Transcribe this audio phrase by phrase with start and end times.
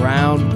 [0.00, 0.50] Brown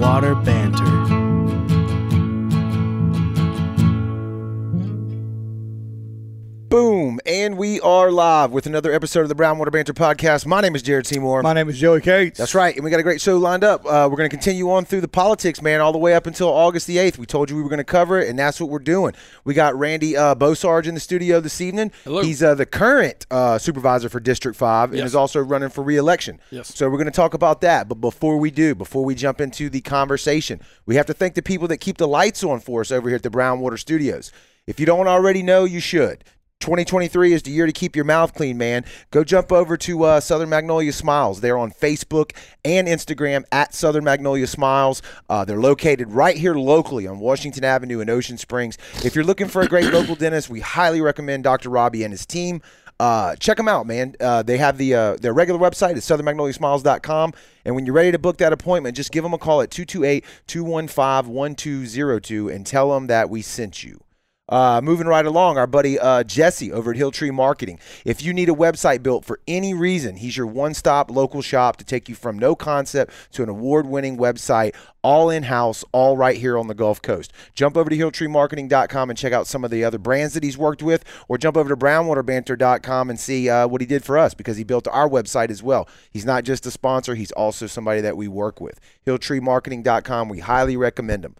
[7.45, 10.47] and we are live with another episode of the Brownwater Banter podcast.
[10.47, 11.43] My name is Jared Seymour.
[11.43, 12.39] My name is Joey Cates.
[12.39, 13.85] That's right, and we got a great show lined up.
[13.85, 16.47] Uh, we're going to continue on through the politics, man, all the way up until
[16.47, 17.19] August the 8th.
[17.19, 19.13] We told you we were going to cover it, and that's what we're doing.
[19.43, 21.91] We got Randy uh, Bosarge in the studio this evening.
[22.03, 22.23] Hello.
[22.23, 25.09] He's uh, the current uh, supervisor for District 5 and Yes.
[25.09, 26.39] is also running for reelection.
[26.49, 26.73] Yes.
[26.73, 27.87] So we're going to talk about that.
[27.87, 31.43] But before we do, before we jump into the conversation, we have to thank the
[31.43, 34.31] people that keep the lights on for us over here at the Brownwater Studios.
[34.67, 36.23] If you don't already know, you should.
[36.65, 38.83] 2023 is the year to keep your mouth clean, man.
[39.11, 41.39] Go jump over to uh, Southern Magnolia Smiles.
[41.39, 42.31] They're on Facebook
[42.63, 45.03] and Instagram at Southern Magnolia Smiles.
[45.29, 48.79] Uh, they're located right here locally on Washington Avenue in Ocean Springs.
[49.03, 51.69] If you're looking for a great local dentist, we highly recommend Dr.
[51.69, 52.63] Robbie and his team.
[52.99, 54.15] Uh, check them out, man.
[54.19, 57.33] Uh, they have the uh, their regular website is southernmagnoliasmiles.com.
[57.65, 60.25] And when you're ready to book that appointment, just give them a call at 228
[60.47, 64.04] 215 1202 and tell them that we sent you.
[64.47, 67.79] Uh, moving right along, our buddy uh, Jesse over at Hilltree Marketing.
[68.05, 71.77] If you need a website built for any reason, he's your one stop local shop
[71.77, 76.15] to take you from no concept to an award winning website, all in house, all
[76.15, 77.33] right here on the Gulf Coast.
[77.55, 80.83] Jump over to HilltreeMarketing.com and check out some of the other brands that he's worked
[80.83, 84.57] with, or jump over to BrownwaterBanter.com and see uh, what he did for us because
[84.57, 85.87] he built our website as well.
[86.11, 88.79] He's not just a sponsor, he's also somebody that we work with.
[89.07, 91.35] HilltreeMarketing.com, we highly recommend him.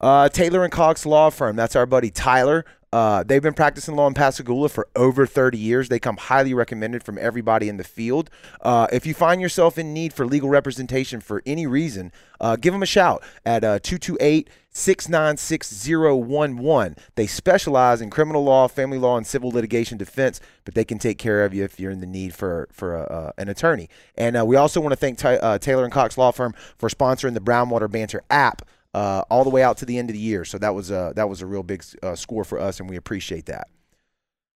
[0.00, 1.56] Uh, Taylor and Cox Law Firm.
[1.56, 2.64] That's our buddy Tyler.
[2.92, 5.88] Uh, they've been practicing law in Pascagoula for over 30 years.
[5.88, 8.30] They come highly recommended from everybody in the field.
[8.62, 12.72] Uh, if you find yourself in need for legal representation for any reason, uh, give
[12.72, 16.96] them a shout at uh, 228 696 011.
[17.14, 21.18] They specialize in criminal law, family law, and civil litigation defense, but they can take
[21.18, 23.88] care of you if you're in the need for, for a, uh, an attorney.
[24.16, 27.34] And uh, we also want to thank uh, Taylor and Cox Law Firm for sponsoring
[27.34, 28.62] the Brownwater Banter app
[28.94, 30.44] uh, all the way out to the end of the year.
[30.44, 32.96] So that was a that was a real big uh, score for us, and we
[32.96, 33.68] appreciate that.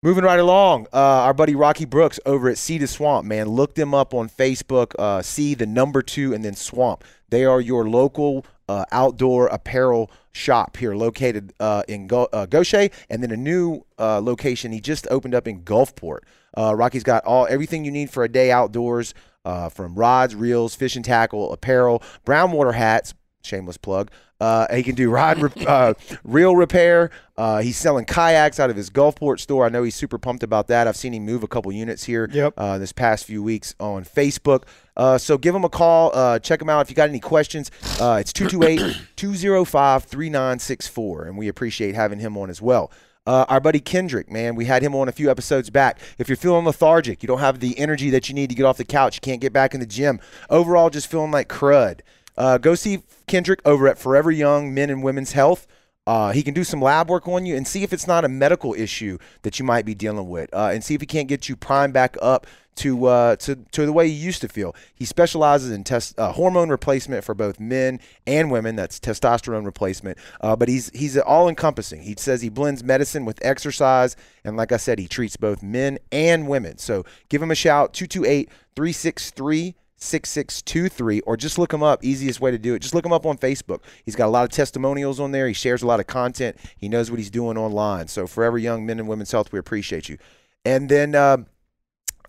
[0.04, 3.94] Moving right along, uh, our buddy Rocky Brooks over at to Swamp, man, look them
[3.94, 4.94] up on Facebook.
[4.98, 7.04] Uh, see the number two and then Swamp.
[7.28, 12.90] They are your local uh, outdoor apparel shop here, located uh, in Go- uh, Gautier,
[13.10, 16.22] and then a new uh, location he just opened up in Gulfport.
[16.56, 19.14] Rocky's got all everything you need for a day outdoors,
[19.44, 24.10] from rods, reels, fishing tackle, apparel, brown water hats, shameless plug.
[24.40, 25.94] Uh, he can do rod re- uh,
[26.24, 27.10] reel repair.
[27.36, 29.64] Uh, he's selling kayaks out of his Gulfport store.
[29.66, 30.88] I know he's super pumped about that.
[30.88, 32.54] I've seen him move a couple units here Yep.
[32.56, 34.64] uh, this past few weeks on Facebook.
[34.96, 36.10] Uh, so give him a call.
[36.12, 37.70] Uh, check him out if you got any questions.
[38.00, 42.90] Uh, it's 228 205 3964, and we appreciate having him on as well.
[43.24, 46.00] Uh, our buddy Kendrick, man, we had him on a few episodes back.
[46.18, 48.76] If you're feeling lethargic, you don't have the energy that you need to get off
[48.78, 50.18] the couch, you can't get back in the gym,
[50.50, 52.00] overall just feeling like crud,
[52.36, 55.66] uh, go see Kendrick over at Forever Young Men and Women's Health.
[56.06, 58.28] Uh, he can do some lab work on you and see if it's not a
[58.28, 61.48] medical issue that you might be dealing with, uh, and see if he can't get
[61.48, 64.74] you primed back up to uh, to to the way you used to feel.
[64.94, 68.76] He specializes in test uh, hormone replacement for both men and women.
[68.76, 70.18] That's testosterone replacement.
[70.40, 72.02] Uh, but he's he's all encompassing.
[72.02, 75.98] He says he blends medicine with exercise, and like I said, he treats both men
[76.10, 76.78] and women.
[76.78, 82.04] So give him a shout 228 363 6623 or just look him up.
[82.04, 82.80] Easiest way to do it.
[82.80, 83.82] Just look him up on facebook.
[84.04, 85.46] He's got a lot of testimonials on there.
[85.46, 86.56] He shares a lot of content.
[86.76, 88.08] He knows what he's doing online.
[88.08, 90.18] So forever young men and women's health we appreciate you.
[90.64, 91.46] And then um,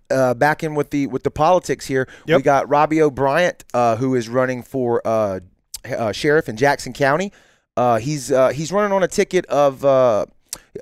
[0.09, 4.15] uh, back in with the with the politics here we got robbie o'bryant uh, who
[4.15, 5.39] is running for uh,
[5.85, 7.31] uh, sheriff in jackson county.
[7.75, 10.25] Uh, he's uh, he's running on a ticket of uh,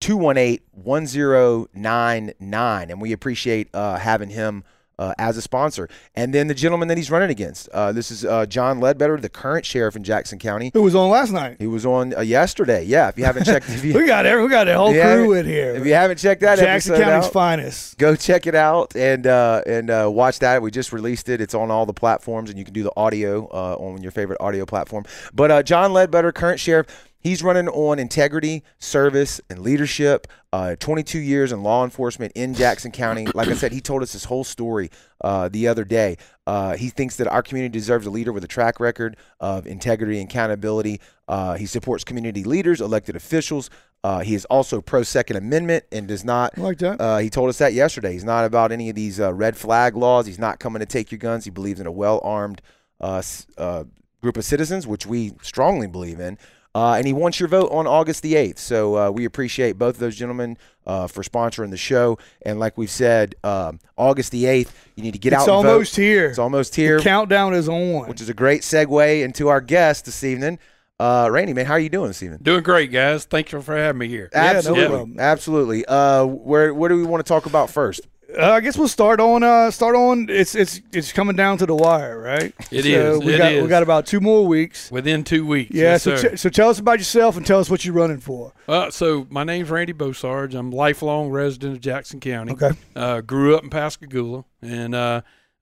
[0.00, 2.90] 218 1099.
[2.90, 4.62] And we appreciate uh, having him
[5.00, 5.88] uh, as a sponsor.
[6.14, 7.68] And then the gentleman that he's running against.
[7.70, 10.70] Uh, this is uh, John Ledbetter, the current sheriff in Jackson County.
[10.74, 11.56] Who was on last night?
[11.58, 12.84] He was on uh, yesterday.
[12.84, 15.46] Yeah, if you haven't checked, you, We got every, we got a whole crew in
[15.46, 15.74] here.
[15.74, 17.96] If you haven't checked that Jackson County's out, finest.
[17.98, 20.60] go check it out and uh, and uh, watch that.
[20.60, 21.40] We just released it.
[21.40, 24.38] It's on all the platforms, and you can do the audio uh, on your favorite
[24.40, 25.04] audio platform.
[25.32, 26.86] But uh, John Ledbetter, current sheriff,
[27.20, 30.26] he's running on integrity, service, and leadership.
[30.52, 33.26] Uh, 22 years in law enforcement in Jackson County.
[33.34, 34.90] Like I said, he told us his whole story
[35.22, 36.16] uh, the other day.
[36.46, 40.20] Uh, he thinks that our community deserves a leader with a track record of integrity
[40.20, 41.00] and accountability.
[41.28, 43.70] Uh, he supports community leaders, elected officials.
[44.02, 47.00] Uh, he is also pro Second Amendment and does not I like that.
[47.00, 48.12] uh, he told us that yesterday.
[48.12, 50.26] He's not about any of these uh, red flag laws.
[50.26, 51.44] He's not coming to take your guns.
[51.44, 52.60] He believes in a well armed
[53.00, 53.22] uh,
[53.56, 53.84] uh,
[54.20, 56.38] group of citizens, which we strongly believe in.
[56.74, 58.58] Uh, and he wants your vote on August the 8th.
[58.58, 60.56] So uh, we appreciate both of those gentlemen
[60.86, 62.18] uh, for sponsoring the show.
[62.42, 65.62] And like we've said, um, August the 8th, you need to get it's out and
[65.64, 65.72] vote.
[65.72, 66.26] almost here.
[66.28, 68.08] It's almost here, Countdown is on.
[68.08, 70.58] which is a great segue into our guest this evening.
[71.00, 72.40] Uh, Randy, man, how are you doing this evening?
[72.42, 73.24] Doing great, guys.
[73.24, 74.28] Thank you for having me here.
[74.34, 75.84] Yeah, no Absolutely, absolutely.
[75.86, 78.06] Uh, where where do we want to talk about first?
[78.38, 79.42] Uh, I guess we'll start on.
[79.42, 80.26] Uh, start on.
[80.28, 82.54] It's it's it's coming down to the wire, right?
[82.70, 82.88] It so
[83.18, 83.62] is, We it got is.
[83.62, 84.90] we got about two more weeks.
[84.90, 85.70] Within two weeks.
[85.74, 85.92] Yeah.
[85.92, 88.52] yes, so so tell us about yourself and tell us what you're running for.
[88.68, 90.54] Uh, so my name's Randy Bosarge.
[90.54, 92.52] I'm a lifelong resident of Jackson County.
[92.52, 92.70] Okay.
[92.94, 94.94] Uh, grew up in Pascagoula and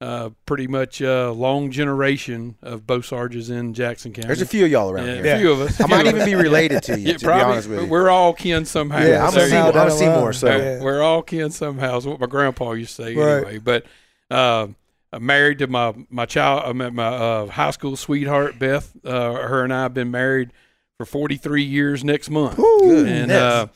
[0.00, 4.26] uh, pretty much uh, long generation of Bosarges in Jackson County.
[4.28, 5.22] There's a few of y'all around yeah, here.
[5.22, 5.38] a Yeah.
[5.38, 5.80] few of us.
[5.80, 7.86] I might even be related to you, Yeah, to be honest with you.
[7.88, 9.00] We're all kin somehow.
[9.04, 9.76] Yeah, I'm So, a Seymour.
[9.78, 10.82] I'm Seymour, so- Yeah.
[10.82, 11.96] We're all kin somehow.
[11.96, 13.36] Is what my grandpa used to say Right.
[13.38, 13.58] anyway.
[13.58, 13.86] But
[14.30, 14.68] uh,
[15.12, 16.62] I'm married to my my child.
[16.66, 18.92] I met my uh, high school sweetheart Beth.
[19.04, 20.50] Uh, her and I have been married
[20.98, 22.56] for 43 years next month.
[22.56, 23.08] Goodness.
[23.08, 23.66] And uh,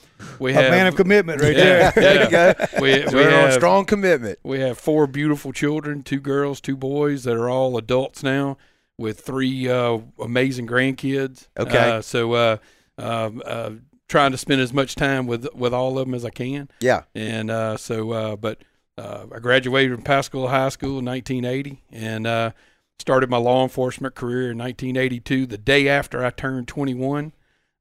[0.41, 1.93] we have A man of commitment, right yeah, there.
[1.93, 2.55] There you go.
[2.81, 4.41] We, So we we're on have strong commitment.
[4.43, 8.59] we have four beautiful children, two girls, two boys that are all adults now,
[8.99, 11.47] with three uh, amazing grandkids.
[11.57, 11.91] Okay.
[11.91, 12.57] Uh, so uh,
[12.99, 13.71] um, uh,
[14.09, 16.69] trying to spend as much time with with all of them as I can.
[16.81, 17.05] Yeah.
[17.15, 18.63] And uh, so, uh, but
[18.99, 22.51] uh, I graduated from Pascagoula High School in 1980 and uh,
[22.99, 27.33] started my law enforcement career in 1982, the day after I turned 21.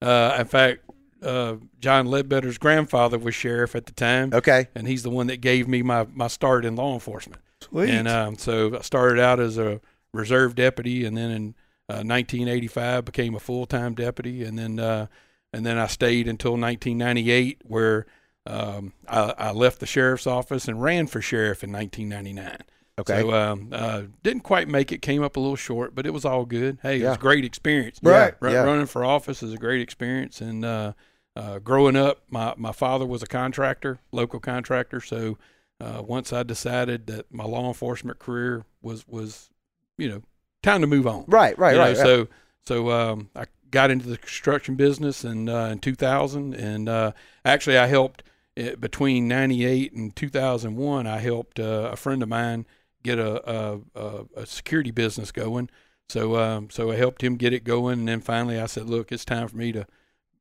[0.02, 0.80] Uh, in fact,
[1.22, 4.68] uh, John Ledbetter's grandfather was sheriff at the time, Okay.
[4.74, 7.42] and he's the one that gave me my, my start in law enforcement.
[7.62, 7.92] Sweet.
[7.92, 9.80] And um, so I started out as a
[10.14, 11.48] reserve deputy, and then in
[11.88, 15.06] uh, 1985 became a full time deputy, and then uh,
[15.54, 18.08] and then I stayed until 1998, where
[18.48, 22.58] um, I, I left the sheriff's office and ran for sheriff in 1999.
[23.02, 23.22] Okay.
[23.22, 26.26] So um, uh, didn't quite make it, came up a little short, but it was
[26.26, 26.80] all good.
[26.82, 28.00] Hey, it was a great experience.
[28.02, 28.34] Right.
[28.40, 28.64] Run, Yeah.
[28.64, 30.94] Running for office is a great experience, and uh,
[31.36, 35.02] uh, growing up, my my father was a contractor, local contractor.
[35.02, 35.38] So
[35.80, 39.50] uh, once I decided that my law enforcement career was was,
[39.98, 40.22] you know,
[40.64, 41.26] time to move on.
[41.28, 41.58] Right.
[41.58, 41.78] Right.
[41.78, 41.96] Right.
[41.96, 41.98] right.
[41.98, 42.28] So
[42.62, 47.12] so um, I got into the construction business in uh, in 2000, and uh,
[47.46, 48.24] actually I helped
[48.60, 51.08] uh, between 98 and 2001.
[51.08, 52.66] I helped uh, a friend of mine
[53.04, 55.70] get a a, a, security business going.
[56.10, 59.12] So um, so I helped him get it going, and then finally I said, look,
[59.12, 59.86] it's time for me to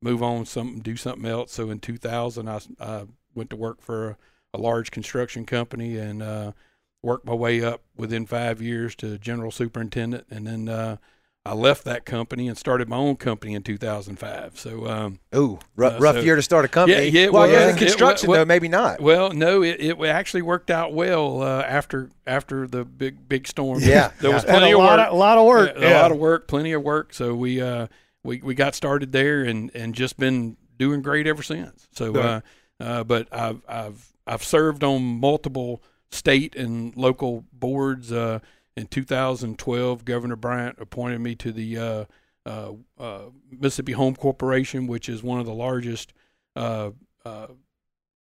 [0.01, 1.51] move on something, do something else.
[1.53, 3.03] So in 2000, I, I
[3.35, 4.17] went to work for a,
[4.55, 6.51] a large construction company and uh,
[7.01, 10.97] worked my way up within five years to general superintendent, and then uh,
[11.43, 14.59] I left that company and started my own company in 2005.
[14.59, 17.07] So, um, Ooh, rough, uh, rough so- year to start a company.
[17.07, 17.69] Yeah, yeah, well, well, yeah, yeah.
[17.71, 19.01] in construction It- well- though, maybe not.
[19.01, 23.79] well, no, it, it actually worked out well uh, after after the big big storm.
[23.81, 25.07] Yeah, there was plenty a of lot work.
[25.07, 25.71] of, a lot of work.
[25.77, 25.99] Yeah, Yeah.
[25.99, 27.11] a lot of work, plenty of work.
[27.13, 27.87] So we uh
[28.23, 31.87] we, we got started there and, and just been doing great ever since.
[31.93, 32.41] So uh,
[32.79, 35.81] uh but I've I've I've served on multiple
[36.11, 38.11] state and local boards.
[38.11, 38.39] Uh,
[38.81, 42.05] in 2012, Governor Bryant appointed me to the uh,
[42.45, 43.21] uh, uh,
[43.51, 46.13] Mississippi Home Corporation, which is one of the largest
[46.55, 46.91] uh,
[47.23, 47.47] uh,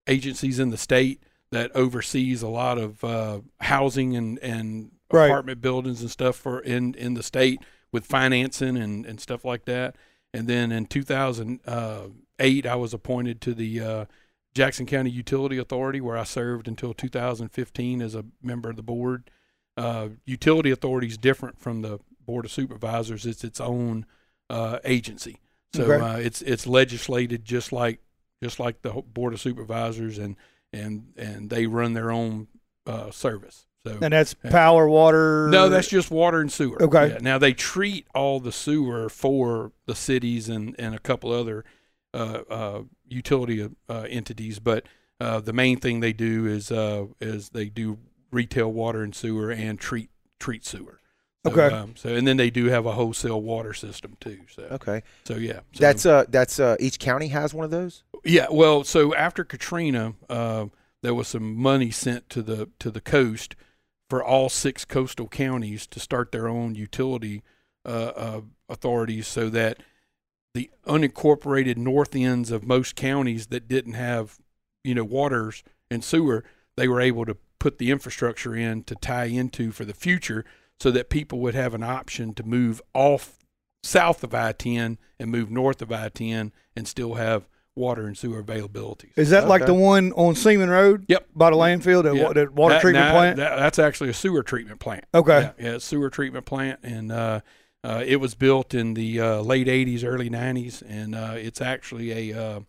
[0.07, 5.27] agencies in the state that oversees a lot of uh, housing and, and Right.
[5.27, 7.59] apartment buildings and stuff for in, in the state
[7.91, 9.95] with financing and, and stuff like that.
[10.33, 14.05] And then in 2008, I was appointed to the uh,
[14.55, 19.29] Jackson County Utility Authority, where I served until 2015 as a member of the board.
[19.75, 24.05] Uh, Utility Authority is different from the Board of Supervisors; it's its own
[24.49, 25.39] uh, agency.
[25.75, 26.03] So Okay.
[26.05, 27.99] uh, it's it's legislated just like
[28.43, 30.35] just like the Board of Supervisors, and
[30.71, 32.47] and and they run their own
[32.85, 33.65] uh, service.
[33.85, 35.49] So And that's power, water.
[35.51, 36.81] no, that's just water and sewer.
[36.81, 37.09] Okay.
[37.09, 37.17] Yeah.
[37.19, 41.65] Now they treat all the sewer for the cities and, and a couple other
[42.13, 44.85] uh, uh, utility uh, entities, but
[45.19, 47.97] uh, the main thing they do is uh, is they do
[48.33, 50.09] retail water and sewer and treat
[50.39, 50.99] treat sewer.
[51.45, 51.75] So, Okay.
[51.75, 54.39] Um, so and then they do have a wholesale water system too.
[54.53, 55.03] So Okay.
[55.25, 55.59] so yeah.
[55.73, 58.03] So, That's uh that's uh each county has one of those.
[58.23, 58.47] yeah.
[58.49, 60.65] Well, so after Katrina, uh,
[61.01, 63.55] there was some money sent to the to the coast
[64.09, 67.41] for all six coastal counties to start their own utility
[67.85, 69.79] uh, uh, authorities, so that
[70.53, 74.37] the unincorporated north ends of most counties that didn't have,
[74.83, 76.43] you know, waters and sewer,
[76.77, 80.43] they were able to put the infrastructure in to tie into for the future,
[80.81, 83.37] so that people would have an option to move off
[83.83, 89.11] south of I-10 and move north of I-10 and still have water and sewer availability.
[89.15, 91.05] Is that like the one on Seaman Road?
[91.07, 91.27] Yep.
[91.33, 92.23] By the landfill, the, Yeah.
[92.23, 93.37] wa- the water That- treatment now, plant?
[93.37, 95.05] that- that's actually a sewer treatment plant.
[95.13, 95.51] okay.
[95.57, 97.39] Yeah, yeah, sewer treatment plant, and uh,
[97.83, 102.31] uh, it was built in the uh, late '80s, early '90s, and uh, it's actually
[102.31, 102.59] a uh,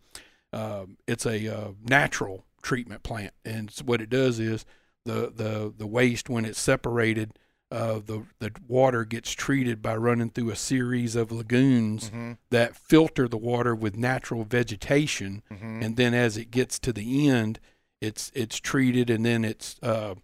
[0.53, 3.33] uh, it's a uh, natural treatment plant.
[3.45, 4.65] And s- what it does is
[5.05, 7.33] the the the waste when it's separated,
[7.71, 12.33] uh, the the water gets treated by running through a series of lagoons Mm-hmm.
[12.51, 15.83] that filter the water with natural vegetation Mm-hmm.
[15.83, 17.61] and then as it gets to the end,
[18.01, 20.15] it's it's treated and then it's uh,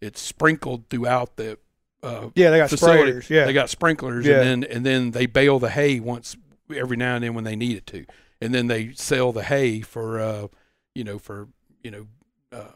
[0.00, 1.58] it's sprinkled throughout the
[2.02, 3.12] uh, Yeah, they got facility.
[3.12, 3.30] sprayers.
[3.30, 3.46] Yeah.
[3.46, 4.40] They got sprinklers, Yeah.
[4.42, 6.36] and then and then they bale the hay once
[6.74, 8.04] every now and then when they need it to,
[8.40, 10.48] and then they sell the hay for uh,
[10.94, 11.48] you know for
[11.82, 12.06] you know
[12.52, 12.72] uh,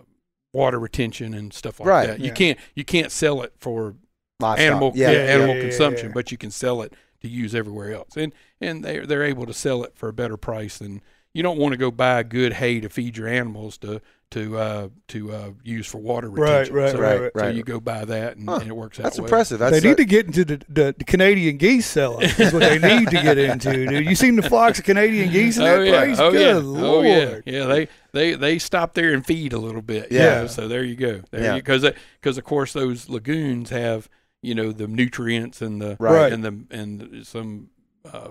[0.52, 2.20] water retention and stuff like Right, that.
[2.20, 2.34] You yeah.
[2.34, 3.94] can't you can't sell it for
[4.40, 4.66] Livestock.
[4.66, 5.10] animal Yeah.
[5.10, 6.12] yeah, yeah, animal yeah, yeah, consumption, yeah.
[6.14, 9.54] but you can sell it to use everywhere else, and and they they're able to
[9.54, 12.80] sell it for a better price than you don't want to go buy good hay
[12.80, 14.00] to feed your animals to
[14.32, 16.74] to uh, to uh, use for water Right, retention.
[16.76, 17.32] right, so, right, right.
[17.34, 17.54] So right.
[17.54, 18.58] you go buy that, and, Huh.
[18.60, 19.02] and it works out.
[19.04, 19.24] That's well.
[19.26, 19.58] impressive.
[19.58, 22.28] That's they need uh, to get into the, the, the Canadian geese selling.
[22.38, 24.06] Is what they need to get into, dude.
[24.06, 26.18] You seen the flocks of Canadian geese in that Oh yeah, place?
[26.20, 26.84] oh Good yeah, lord.
[26.84, 27.64] oh yeah, yeah.
[27.66, 30.12] They they they stop there and feed a little bit.
[30.12, 30.42] you Yeah.
[30.42, 31.22] know, so there you go.
[31.32, 31.40] Yeah.
[31.40, 31.84] There because
[32.20, 34.08] because of course those lagoons have
[34.42, 36.32] you know the nutrients and the Right.
[36.32, 37.70] and the and some
[38.10, 38.28] uh,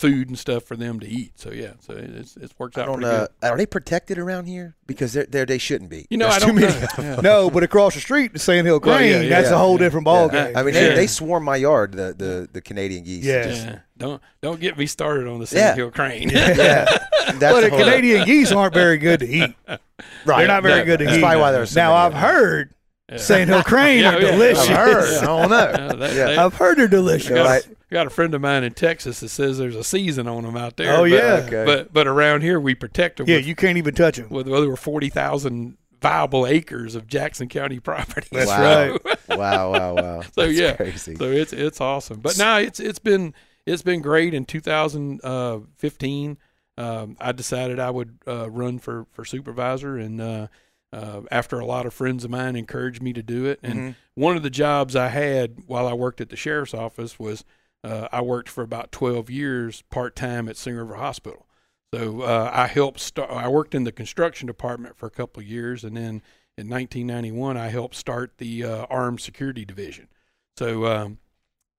[0.00, 1.38] food and stuff for them to eat.
[1.38, 3.50] So yeah, so it's it works I out don't pretty uh, good.
[3.50, 4.74] are they protected around here?
[4.86, 6.06] Because they're, they're they shouldn't be.
[6.08, 6.86] You know, There's I don't many know.
[6.98, 7.20] Yeah.
[7.20, 9.58] No, but across the street, the Sand Hill Well, Crane, yeah, yeah, that's yeah, a
[9.58, 9.78] whole yeah.
[9.78, 10.46] different ball Yeah.
[10.46, 10.56] game.
[10.56, 10.88] I mean, Sure.
[10.88, 11.92] they, they swarm my yard.
[11.92, 13.24] The the, the Canadian geese.
[13.24, 13.42] Yeah.
[13.44, 13.78] Just- Yeah.
[13.98, 15.66] Don't don't get me started on the Yeah.
[15.66, 16.30] Sand Hill Crane.
[16.34, 16.54] yeah.
[17.34, 19.54] That's But the Canadian geese aren't very good to eat.
[19.68, 19.78] right.
[20.24, 21.20] They're not very No, good to That's eat.
[21.20, 22.74] probably why there's so now many I've heard
[23.10, 23.16] Yeah.
[23.18, 24.30] Sand Hill Crane Yeah, are yeah.
[24.30, 24.68] delicious.
[24.70, 25.18] I've heard.
[25.18, 25.70] I don't know.
[25.76, 26.44] Yeah, they, yeah.
[26.44, 27.30] I've heard they're delicious.
[27.30, 27.66] I got, Right.
[27.66, 30.44] a, I got a friend of mine in Texas that says there's a season on
[30.44, 30.92] them out there.
[30.96, 31.42] Oh, but, yeah.
[31.46, 31.64] Okay.
[31.64, 34.28] But but around here we protect them Yeah, with, you can't even touch them.
[34.30, 38.28] Well, there were forty thousand viable acres of Jackson County property.
[38.32, 38.90] That's Wow.
[38.92, 39.38] right.
[39.38, 40.20] wow, wow, wow.
[40.34, 40.76] So, That's yeah.
[40.76, 41.16] crazy.
[41.16, 42.20] So it's it's awesome.
[42.20, 43.34] But now it's it's been
[43.66, 44.34] it's been great.
[44.34, 46.38] In 2015,
[46.78, 50.46] um, I decided I would uh, run for for supervisor, and uh,
[50.92, 53.94] uh, after a lot of friends of mine encouraged me to do it, and Mhm.
[54.14, 57.44] one of the jobs I had while I worked at the sheriff's office was
[57.82, 61.46] uh, I worked for about 12 years part time at Singing River Hospital.
[61.94, 63.30] So uh, I helped start.
[63.30, 66.22] I worked in the construction department for a couple of years, and then
[66.56, 70.08] in 1991 I helped start the uh, armed security division.
[70.56, 71.18] So um,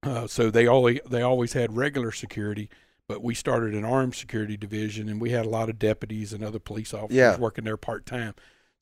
[0.03, 2.70] uh, so they always they always had regular security,
[3.08, 6.43] but we started an armed security division, and we had a lot of deputies and
[6.43, 7.38] other police officers Yeah.
[7.38, 8.34] working there part time.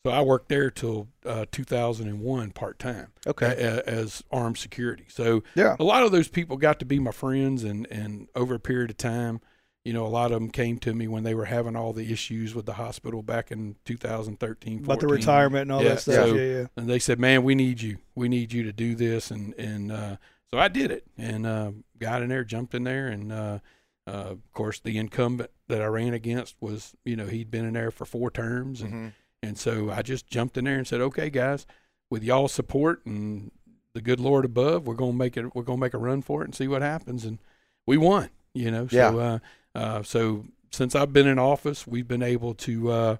[0.06, 3.82] So I worked there till uh, 2001 part time Okay.
[3.86, 5.06] as armed security.
[5.10, 5.76] So Yeah.
[5.80, 8.92] a lot of those people got to be my friends, and and over a period
[8.92, 9.42] of time,
[9.84, 12.12] you know, a lot of them came to me when they were having all the
[12.14, 16.16] issues with the hospital back in 2013, About the retirement and all Yeah, that stuff.
[16.30, 16.68] so- yeah, yeah.
[16.78, 17.98] and they said, "Man, we need you.
[18.16, 20.16] We need you to do this." And and uh,
[20.50, 23.60] so I did it, and uh, got in there, jumped in there, and uh,
[24.08, 27.74] uh, of course, the incumbent that I ran against was, you know, he'd been in
[27.74, 29.12] there for four terms, and Mhm.
[29.42, 31.66] And so I just jumped in there and said, "Okay, guys,
[32.10, 33.52] with y'all's support and
[33.94, 35.56] the good Lord above, we're gonna make it.
[35.56, 37.40] We're gonna make a run for it and see what happens." And
[37.88, 38.30] we won.
[38.54, 39.16] You know, so Yeah.
[39.16, 39.40] uh,
[39.76, 43.18] uh, so since I've been in office, we've been able to, uh,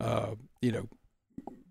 [0.00, 0.88] uh, you know,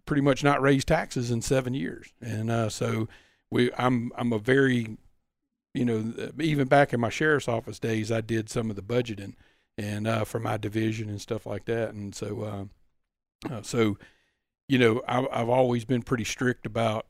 [0.05, 3.07] pretty much not raise taxes in seven years, and uh, so
[3.51, 3.71] we.
[3.73, 4.97] I'm I'm a very,
[5.73, 9.33] you know, even back in my sheriff's office days, I did some of the budgeting
[9.77, 12.65] and uh, for my division and stuff like that, and so uh,
[13.49, 13.97] uh, so,
[14.67, 17.05] you know, I, I've always been pretty strict about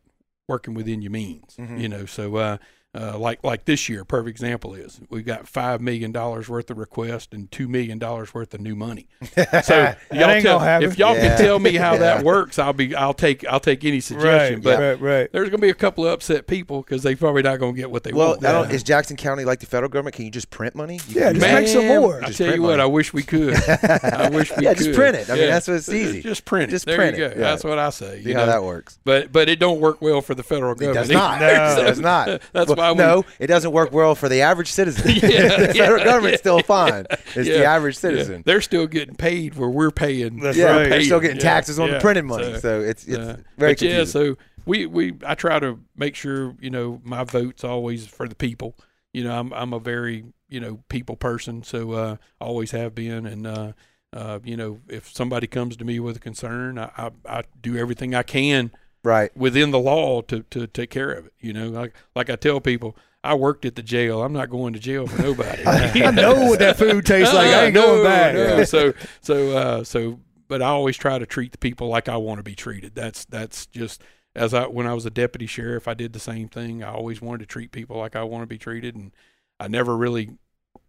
[0.47, 1.79] working within your means, Mhm.
[1.79, 2.05] you know.
[2.05, 2.57] So uh,
[2.95, 6.77] uh, like like this year, perfect example is we've got five million dollars worth of
[6.79, 9.07] requests and two million dollars worth of new money.
[9.63, 11.21] So y'all tell, if y'all Yeah.
[11.29, 11.99] can tell me how Yeah.
[11.99, 14.55] that works, I'll be I'll take I'll take any suggestion.
[14.55, 15.31] right, but right, right.
[15.31, 17.77] there's going to be a couple of upset people because they probably not going to
[17.79, 18.45] get what they Well, want.
[18.45, 20.15] I don't, is Jackson County like the federal government?
[20.15, 20.99] Can you just print money?
[21.09, 22.23] You Yeah, just use- make some more.
[22.23, 22.81] I tell you print what, money.
[22.81, 23.53] I wish we could.
[23.69, 24.83] I wish we Yeah, could.
[24.85, 25.29] just print it.
[25.29, 26.21] I mean, that's what's easy.
[26.23, 26.71] Just print it.
[26.71, 27.35] Just there print you it.
[27.35, 27.41] go.
[27.41, 27.49] Yeah.
[27.51, 28.23] That's what I say.
[28.23, 28.51] see you how know?
[28.53, 28.97] that works.
[29.03, 30.97] But but it don't work well for the federal government.
[30.97, 31.39] It does not.
[31.39, 31.47] No.
[31.47, 32.41] It does not.
[32.51, 35.11] That's Well, why we, no, it doesn't work well for the average citizen.
[35.21, 36.37] Yeah, the federal yeah, government's yeah.
[36.37, 37.05] still fine.
[37.11, 38.43] It's the Yeah, average Yeah, citizen.
[38.45, 40.39] they're still getting paid where we're paying.
[40.39, 40.89] That's Yeah, right.
[40.89, 42.01] they're still getting Yeah, taxes on the yeah.
[42.01, 42.53] printed money.
[42.53, 46.15] So, So, it's it's uh, very but yeah, so we, we I try to make
[46.15, 48.75] sure you know my vote's always for the people.
[49.13, 53.25] You know, I'm I'm a very you know people person, so uh, always have been,
[53.25, 53.71] and uh,
[54.13, 57.75] uh, you know if somebody comes to me with a concern, I, I I do
[57.77, 58.71] everything I can
[59.03, 59.35] right.
[59.35, 61.33] within the law to to take care of it.
[61.39, 64.23] You know, like like I tell people, I worked at the jail.
[64.23, 65.63] I'm not going to jail for nobody.
[65.65, 67.47] I know what that food tastes like.
[67.47, 68.33] I ain't no, going back.
[68.35, 68.63] no.
[68.63, 72.39] so so uh, so, but I always try to treat the people like I want
[72.39, 72.95] to be treated.
[72.95, 74.01] That's that's just
[74.35, 76.83] as I when I was a deputy sheriff, I did the same thing.
[76.83, 79.11] I always wanted to treat people like I want to be treated, and
[79.59, 80.37] I never really,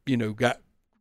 [0.06, 0.60] you know, got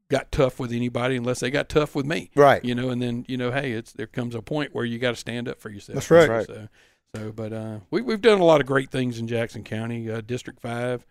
[0.09, 2.31] got tough with anybody unless they got tough with me.
[2.35, 2.63] Right.
[2.65, 5.11] You know, and then you know, hey, it's there comes a point where you got
[5.11, 5.95] to stand up for yourself.
[5.95, 6.47] That's right.
[6.47, 6.67] So,
[7.15, 10.21] so, but uh, we we've done a lot of great things in Jackson County, uh,
[10.21, 11.05] District Five.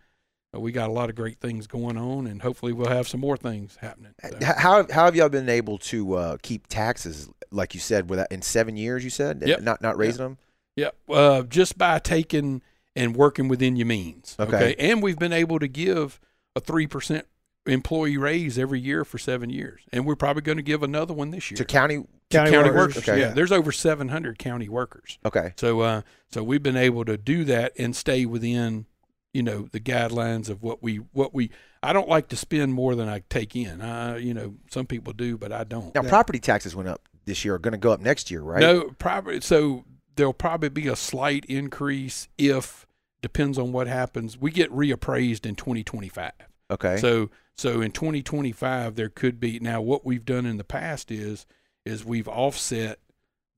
[0.55, 3.21] Uh, we got a lot of great things going on, and hopefully we'll have some
[3.21, 4.13] more things happening.
[4.23, 8.31] So- How how have y'all been able to uh, keep taxes like you said without
[8.31, 9.03] in seven years?
[9.05, 9.61] You said Yep.
[9.63, 10.39] not not raising them.
[10.77, 12.63] Yeah, uh, just by taking
[12.95, 14.37] and working within your means.
[14.39, 14.75] Okay.
[14.79, 16.21] and we've been able to give
[16.55, 17.27] a three percent
[17.69, 21.31] employee raise every year for seven years, and we're probably going to give another one
[21.31, 22.05] this year To county.
[22.31, 22.97] County, county workers.
[22.97, 23.09] workers.
[23.09, 23.21] Okay.
[23.21, 25.19] Yeah, there's over seven hundred county workers.
[25.25, 25.55] Okay.
[25.57, 28.85] So, uh, so we've been able to do that and stay within,
[29.33, 31.51] you know, the guidelines of what we what we.
[31.83, 33.81] I don't like to spend more than I take in.
[33.81, 35.95] Uh, you know, some people do, but I don't.
[35.95, 37.55] Now property taxes went up this year.
[37.55, 38.61] Are going to go up next year, right?
[38.61, 39.41] No, probably.
[39.41, 39.85] So
[40.17, 42.87] there'll probably be a slight increase if
[43.23, 44.37] depends on what happens.
[44.39, 46.33] We get reappraised in 2025.
[46.71, 46.97] Okay.
[46.99, 51.47] So so in 2025 there could be now what we've done in the past is
[51.85, 52.99] is we've offset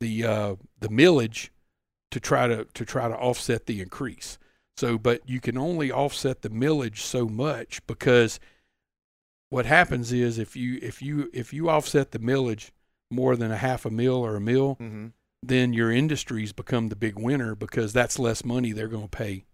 [0.00, 1.50] the uh, the millage
[2.10, 4.38] to try to to try to offset the increase.
[4.76, 8.40] So but you can only offset the millage so much because
[9.50, 12.70] what happens is if you if you if you offset the millage
[13.10, 15.08] more than a half a mill or a mil, hmm
[15.42, 19.46] then your industries become the big winner because that's less money they're going to pay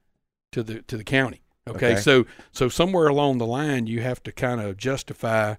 [0.50, 1.42] to the to the county.
[1.68, 1.92] Okay?
[1.92, 2.00] Okay.
[2.00, 5.54] so so somewhere along the line you have to kind of justify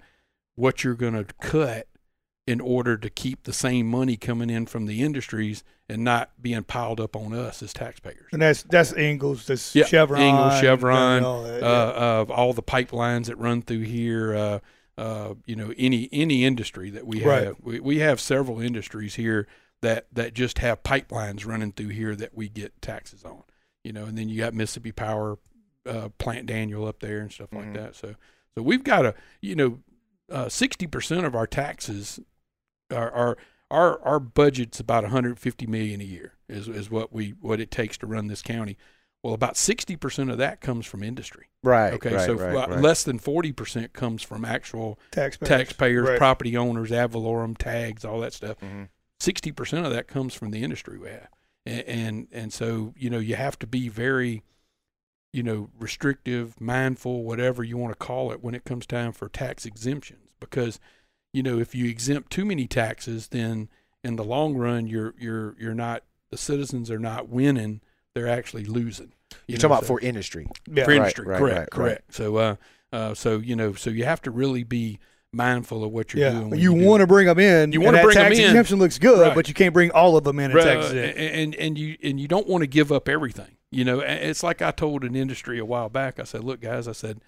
[0.55, 1.87] what you're going to cut
[2.47, 6.63] in order to keep the same money coming in from the industries and not being
[6.63, 8.27] piled up on us as taxpayers.
[8.31, 11.67] And that's that's Ingalls, that's Yeah, Chevron, Ingalls, Chevron, all that, yeah.
[11.67, 14.35] uh, of all the pipelines that run through here.
[14.35, 14.59] Uh,
[14.97, 17.43] uh, you know, any any industry that we Right.
[17.43, 19.45] have, we, we have several industries here
[19.81, 23.43] that that just have pipelines running through here that we get taxes on.
[23.83, 25.37] You know, and then you got Mississippi Power,
[25.87, 27.95] uh, Plant Daniel up there and stuff like that.
[27.95, 28.15] So
[28.55, 29.79] so we've got a you know,
[30.31, 32.19] uh, sixty percent of our taxes
[32.91, 33.11] are.
[33.11, 33.37] are
[33.69, 37.97] our, our budget's about 150 million a year is, is what we what it takes
[37.97, 38.77] to run this county.
[39.21, 41.47] Well, about 60% of that comes from industry.
[41.63, 41.91] Right.
[41.91, 42.79] Okay, right, so right, uh, right.
[42.81, 45.49] less than 40% comes from actual taxpayers.
[45.49, 46.17] taxpayers, Right.
[46.17, 48.57] property owners, ad valorem tags, all that stuff.
[48.61, 48.87] Mhm.
[49.19, 51.27] 60% of that comes from the industry we have.
[51.65, 54.43] And, and and so, you know, you have to be very
[55.33, 59.29] you know, restrictive, mindful, whatever you want to call it when it comes time for
[59.29, 60.79] tax exemptions because
[61.33, 63.69] you know, if you exempt too many taxes, then
[64.03, 67.81] in the long run you're you're you're not the citizens are not winning,
[68.15, 69.13] they're actually losing.
[69.31, 70.47] You You're know, talking about so- for industry.
[70.71, 70.85] Yeah.
[70.85, 71.25] for Right, industry.
[71.25, 71.69] right, correct, right, right.
[71.71, 72.13] correct.
[72.13, 72.55] So, uh,
[72.93, 74.99] uh, so you know, so you have to really be
[75.33, 76.31] mindful of what you're yeah.
[76.31, 76.49] doing.
[76.51, 77.73] when You want to bring them in.
[77.73, 78.45] You wanna that bring 'em tax in.
[78.45, 79.35] exemption looks good, Right.
[79.35, 82.19] but you can't bring all of them in Right, tax uh, and and you and
[82.19, 83.56] you don't want to give up everything.
[83.77, 86.19] You know, it's like I told an industry a while back.
[86.19, 87.21] I said, "Look, guys," I said,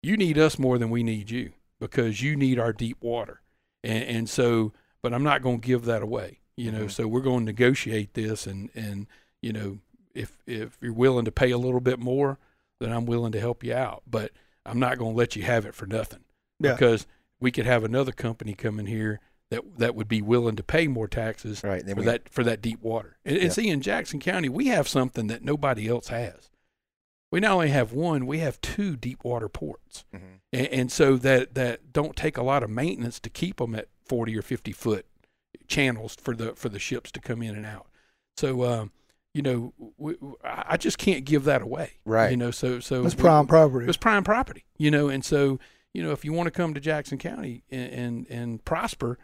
[0.00, 3.40] "you need us more than we need you because you need our deep water."
[3.82, 6.38] And, and so, but I'm not going to give that away.
[6.56, 6.90] You know, Mhm.
[6.92, 9.08] so we're going to negotiate this, and and
[9.40, 9.78] you know,
[10.14, 12.38] if if you're willing to pay a little bit more,
[12.78, 14.04] then I'm willing to help you out.
[14.06, 14.30] But
[14.64, 16.20] I'm not going to let you have it for nothing
[16.60, 16.74] Yeah.
[16.74, 17.08] because
[17.40, 19.18] we could have another company come in here
[19.52, 21.84] that that would be willing to pay more taxes Right.
[21.86, 23.16] For we, that for that deep water.
[23.24, 23.50] And, and Yeah.
[23.50, 26.50] see, in Jackson County, we have something that nobody else has.
[27.30, 30.20] We not only have one, we have two deep water ports, Mhm.
[30.52, 33.88] and, and so that that don't take a lot of maintenance to keep them at
[34.04, 35.06] forty or fifty foot
[35.68, 37.86] channels for the for the ships to come in and out.
[38.36, 38.92] So, um,
[39.34, 41.92] you know, we, I just can't give that away.
[42.04, 42.30] Right.
[42.30, 43.84] You know, so so we- prime property.
[43.84, 44.64] It was prime property.
[44.78, 45.58] You know, and so
[45.94, 49.18] you know, if you want to come to Jackson County and and, and prosper,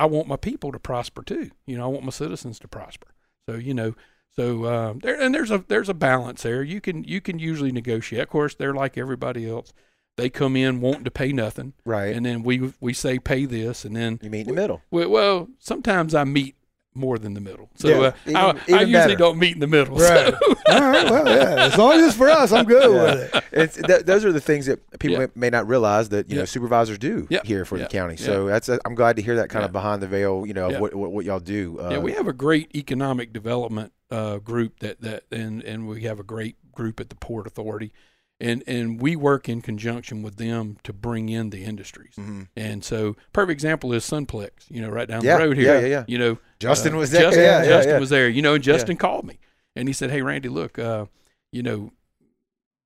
[0.00, 1.50] I want my people to prosper too.
[1.66, 3.08] You know, I want my citizens to prosper.
[3.48, 3.94] So you know,
[4.34, 6.62] so uh, there and there's a there's a balance there.
[6.62, 8.22] You can you can usually negotiate.
[8.22, 9.72] Of course, they're like everybody else.
[10.16, 12.14] They come in wanting to pay nothing, Right.
[12.14, 14.82] and then we we say pay this, and then you meet in the middle.
[14.90, 16.56] well, well sometimes I meet
[16.94, 17.70] more than the middle.
[17.76, 19.16] So Yeah, uh, even- I, I usually better.
[19.16, 19.96] don't meet in the middle.
[19.96, 20.34] Right.
[20.34, 20.54] So.
[20.74, 21.10] All right.
[21.10, 21.64] Well, yeah.
[21.66, 23.44] As long as it's for us, I'm good with it.
[23.52, 25.26] It's, th- those are the things that people Yeah.
[25.26, 27.40] may, may not realize that you know supervisors do Yeah.
[27.44, 27.84] here for Yeah.
[27.84, 28.16] the county.
[28.16, 30.80] So that's I'm glad to hear that kind of behind the veil, you know, of
[30.80, 31.78] what, what what y'all do.
[31.80, 36.02] Uh, yeah, we have a great economic development uh, group that that and and we
[36.02, 37.92] have a great group at the Port Authority,
[38.40, 42.14] and and we work in conjunction with them to bring in the industries.
[42.18, 42.48] Mhm.
[42.56, 44.50] And so, perfect example is Sunplex.
[44.70, 45.74] You know, right down Yeah, the road here.
[45.74, 45.86] yeah, yeah.
[45.86, 46.04] yeah.
[46.08, 47.22] You know, Justin uh, was there.
[47.22, 48.00] Justin, Yeah, Justin yeah.
[48.00, 48.28] was there.
[48.28, 49.38] You know, and Justin called me
[49.76, 51.06] and he said, "Hey, Randy, look, uh,
[51.52, 51.92] you know."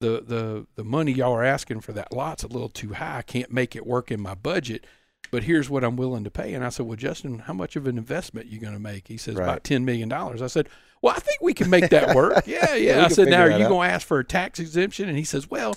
[0.01, 3.19] The, the the money y'all are asking for that lot's a little too high.
[3.19, 4.85] I can't make it work in my budget,
[5.31, 6.53] but here's what I'm willing to pay.
[6.53, 9.09] And I said, Well, Justin, how much of an investment you going to make?
[9.09, 9.45] He says Right.
[9.45, 10.43] about ten million dollars.
[10.43, 10.69] I said,
[11.05, 12.43] Well, I think we can make that work.
[12.47, 12.99] yeah, yeah.
[12.99, 15.07] we I said, Now, are you going to ask for a tax exemption?
[15.09, 15.77] And he says, Well,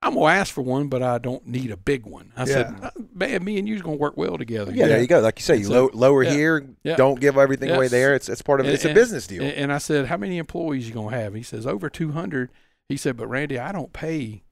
[0.00, 2.32] I'm gonna ask for one, but I don't need a big one.
[2.36, 2.86] I said, Yeah.
[2.88, 4.72] "Uh, Man, me and you's gonna work well together.
[4.74, 5.20] yeah, there you go.
[5.20, 6.30] Like you say, you So- low, lower yeah.
[6.32, 6.66] here.
[6.82, 6.96] Yeah.
[6.96, 8.14] Don't give everything away there.
[8.14, 8.70] It's it's part of it.
[8.70, 9.42] And- It's a business deal.
[9.44, 11.34] And, and I said, How many employees you gonna have?
[11.34, 12.50] He says, Over two hundred.
[12.88, 14.42] He said, But Randy, I don't pay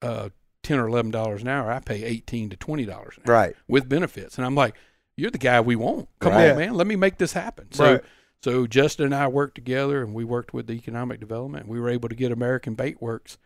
[0.00, 0.30] uh,
[0.62, 1.70] ten or eleven dollars an hour.
[1.70, 3.56] I pay eighteen to twenty dollars an hour right.
[3.68, 4.38] with benefits.
[4.38, 4.76] And I'm like,
[5.18, 6.08] You're the guy we want.
[6.20, 6.52] Come Right.
[6.52, 6.74] on, man.
[6.74, 7.70] Let me make this happen.
[7.72, 8.00] So Right.
[8.46, 11.66] So Justin and I worked together and we worked with the economic development.
[11.66, 13.38] We were able to get American Bait Works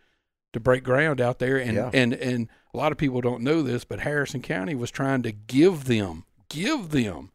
[0.53, 1.89] to break ground out there and Yeah.
[1.91, 5.31] and and a lot of people don't know this, but Harrison County was trying to
[5.31, 7.31] give them give them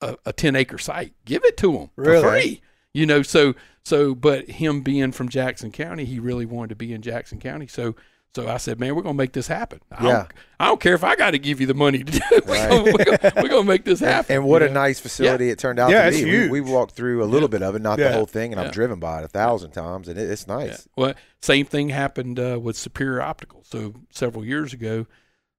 [0.00, 1.12] a, a 10 acre site.
[1.26, 2.22] Give it to them Really?
[2.22, 2.60] for free.
[2.94, 6.94] You know, so so but him being from Jackson County, he really wanted to be
[6.94, 7.66] in Jackson County.
[7.66, 7.94] So
[8.34, 9.80] so I said, man, we're gonna make this happen.
[9.90, 10.12] I Yeah.
[10.12, 12.46] don't, I don't care if I got to give you the money to do it.
[12.46, 12.68] We're, Right.
[12.70, 14.36] gonna, we're, gonna, we're gonna make this happen.
[14.36, 14.80] and what you a know?
[14.80, 16.24] nice facility it turned out Yeah, to it's be.
[16.30, 16.50] huge.
[16.50, 18.68] We, we walked through a little bit of it, not the whole thing, and Yeah.
[18.68, 20.54] I've driven by it a thousand times, and it, it's Yeah.
[20.56, 20.88] nice.
[20.96, 23.62] Well, same thing happened uh, with Superior Optical.
[23.64, 25.06] So several years ago,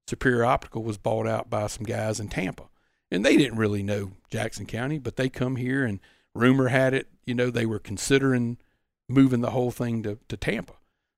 [0.07, 2.63] Superior Optical was bought out by some guys in Tampa,
[3.11, 5.99] and they didn't really know Jackson County, but they come here and
[6.33, 8.57] rumor had it, you know, they were considering
[9.07, 10.73] moving the whole thing to, to Tampa.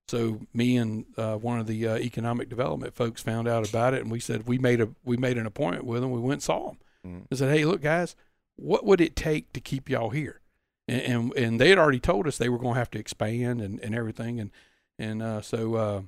[0.08, 4.02] So me and uh, one of the uh, economic development folks found out about it,
[4.02, 6.12] and we said we made a we made an appointment with them.
[6.12, 6.78] We went and saw them.
[7.06, 7.28] Mhm.
[7.32, 8.16] I said, hey, look, guys,
[8.56, 10.42] what would it take to keep y'all here?
[10.88, 13.62] And and, and they had already told us they were going to have to expand
[13.62, 14.52] and, and everything, and
[15.00, 16.02] and uh, so uh,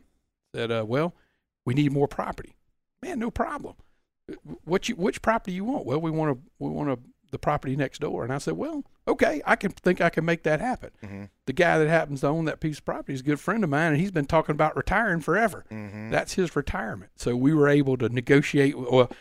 [0.54, 1.14] said, uh, well,
[1.66, 2.56] we need more property.
[3.02, 3.76] Man, no problem.
[4.64, 5.86] What you which property you want?
[5.86, 7.00] Well, we want to we want to
[7.32, 8.24] the property next door.
[8.24, 10.92] And I said, well, okay, I can think I can make that happen.
[11.04, 11.24] Mm-hmm.
[11.46, 13.70] The guy that happens to own that piece of property is a good friend of
[13.70, 15.66] mine, and he's been talking about retiring forever.
[15.72, 16.10] Mm-hmm.
[16.12, 17.12] That's his retirement.
[17.16, 18.78] So we were able to negotiate.
[18.78, 19.12] Well,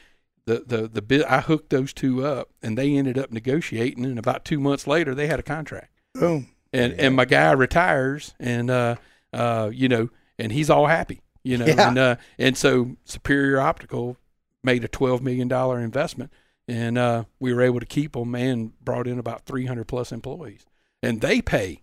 [0.45, 4.05] the the the bit I hooked those two up, and they ended up negotiating.
[4.05, 5.91] And about two months later, they had a contract.
[6.15, 6.49] Boom.
[6.73, 7.07] And Yeah.
[7.07, 8.97] and my guy retires, and uh
[9.33, 11.21] uh you know, and he's all happy.
[11.43, 11.89] You know, Yeah.
[11.89, 14.17] and uh and so Superior Optical
[14.63, 16.33] made a twelve million dollar investment,
[16.69, 20.13] and uh we were able to keep them and brought in about three hundred plus
[20.13, 20.67] employees,
[21.03, 21.83] and they pay.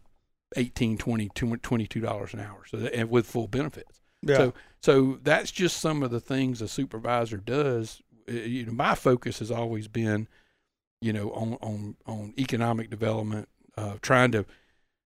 [0.55, 4.37] 18 20 22 dollars an hour so that, and with full benefits Yeah.
[4.37, 8.03] so so that's just some of the things a supervisor does.
[8.27, 10.27] You know, my focus has always been,
[11.01, 14.45] you know, on on on economic development, uh, trying to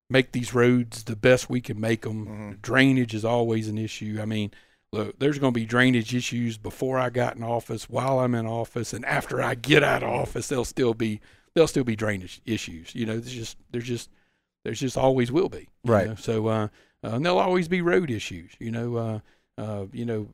[0.09, 2.25] make these roads the best we can make them.
[2.27, 2.61] Mhm.
[2.61, 4.17] Drainage is always an issue.
[4.21, 4.51] I mean,
[4.91, 8.45] look, there's going to be drainage issues before I got in office, while I'm in
[8.45, 11.21] office, and after I get out of office, there'll still be
[11.53, 12.93] there'll still be drainage issues.
[12.95, 14.09] You know, there's just there's just
[14.63, 15.69] there's just always will be.
[15.83, 16.05] Right.
[16.07, 16.15] know.
[16.15, 16.67] So uh,
[17.03, 18.51] uh, and there'll always be road issues.
[18.59, 19.19] You know, uh,
[19.57, 20.29] uh, you know,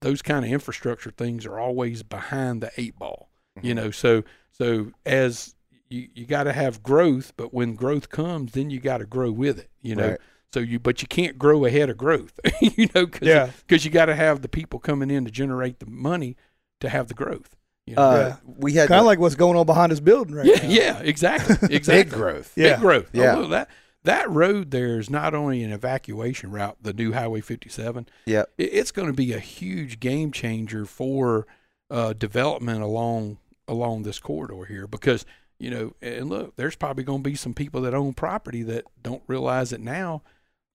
[0.00, 3.28] those kind of infrastructure things are always behind the eight ball.
[3.60, 3.74] You Mm-hmm.
[3.74, 5.54] know, so so as
[5.88, 9.30] you you got to have growth, but when growth comes, then you got to grow
[9.30, 9.70] with it.
[9.82, 10.20] You know, Right.
[10.52, 12.38] So you but you can't grow ahead of growth.
[12.60, 13.50] you know, cause, Yeah.
[13.66, 16.36] because you got to have the people coming in to generate the money
[16.80, 17.56] to have the growth.
[17.86, 18.02] You know?
[18.02, 20.68] Uh, we had Kind of like what's going on behind this building right yeah, now.
[20.68, 22.04] yeah, exactly, exactly.
[22.04, 22.52] big growth.
[22.56, 22.72] Yeah.
[22.74, 23.10] Big growth.
[23.12, 23.34] Yeah.
[23.36, 23.70] Although that
[24.04, 28.08] that road there is not only an evacuation route, the new Highway 57.
[28.26, 28.44] Yeah.
[28.58, 31.46] it, it's going to be a huge game changer for
[31.90, 35.24] uh, development along along this corridor here because
[35.58, 38.84] you know and look there's probably going to be some people that own property that
[39.02, 40.22] don't realize it now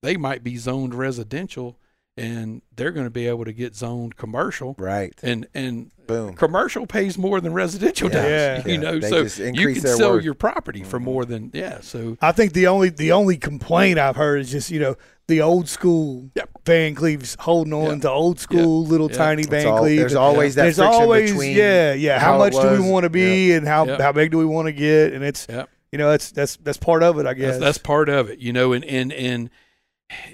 [0.02, 1.78] they might be zoned residential
[2.16, 5.14] and they're going to be able to get zoned commercial Right.
[5.22, 6.34] and and Boom.
[6.34, 8.56] commercial pays more than residential Yeah.
[8.56, 8.66] does.
[8.66, 8.72] Yeah.
[8.72, 10.24] You know, They so you can sell worth.
[10.24, 11.04] your property for Mhm.
[11.04, 11.78] more than yeah.
[11.80, 14.96] So I think the only the only complaint I've heard is just you know
[15.28, 16.50] the old school Yep.
[16.66, 18.00] Vancleaves holding on Yep.
[18.02, 19.16] to old school little Yep.
[19.16, 19.98] tiny It's Van all- Cleve.
[20.00, 22.82] there's and always that there's friction always between yeah yeah how, how it much do
[22.82, 24.00] we want to be and how Yep.
[24.02, 25.70] how big do we want to get and it's Yep.
[25.92, 28.38] you know that's that's that's part of it I guess that's, that's part of it,
[28.40, 29.48] you know, and and and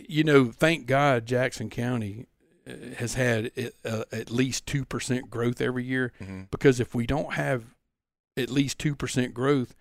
[0.09, 2.27] you know, thank God Jackson County
[2.67, 3.51] uh, has had
[3.85, 6.13] uh, at least two percent growth every year.
[6.21, 6.51] Mhm.
[6.51, 7.65] Because if we don't have
[8.37, 9.75] at least two percent growth,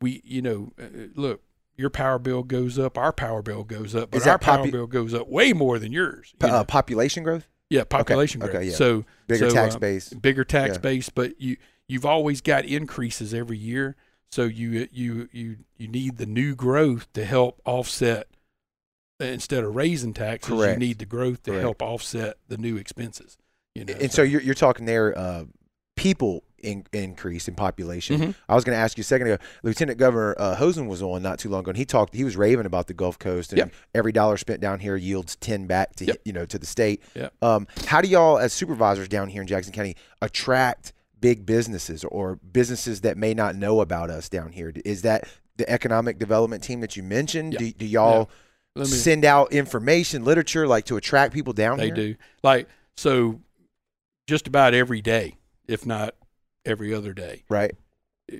[0.00, 1.42] we you know, uh, look,
[1.76, 5.14] your power bill goes up, our power bill goes up, but our power bill goes
[5.14, 6.34] up way more than yours.
[6.42, 8.64] you Uh, population growth, yeah, population okay, growth.
[8.66, 8.72] yeah.
[8.72, 10.08] So bigger so, tax uh, base.
[10.10, 10.78] bigger tax Yeah.
[10.80, 11.56] base, but you
[11.88, 13.96] you've always got increases every year.
[14.30, 18.28] So you you you you need the new growth to help offset
[19.22, 20.48] instead of raising taxes.
[20.52, 20.80] Correct.
[20.80, 21.62] You need the growth to Correct.
[21.62, 23.36] help offset the new expenses.
[23.74, 25.44] You know, And so you're, you're talking there, uh,
[25.96, 28.20] people in, increase in population.
[28.20, 28.34] Mhm.
[28.48, 29.38] I was going to ask you a second ago.
[29.62, 32.14] Lieutenant Governor uh, Hosemann was on not too long ago, and he talked.
[32.14, 33.72] He was raving about the Gulf Coast, and Yep.
[33.94, 36.16] every dollar spent down here yields ten back to Yep.
[36.24, 37.02] you know to the state.
[37.14, 37.32] Yep.
[37.42, 42.36] Um, how do y'all, as supervisors down here in Jackson County, attract big businesses or
[42.36, 44.72] businesses that may not know about us down here?
[44.84, 47.56] Is that the economic development team that you mentioned?
[47.58, 48.30] Do, do y'all
[48.76, 51.94] me- send out information, literature, like to attract people down here.
[51.94, 52.12] they here?
[52.14, 53.40] do like so
[54.26, 56.14] just about every day, if not
[56.64, 57.74] every other day, Right.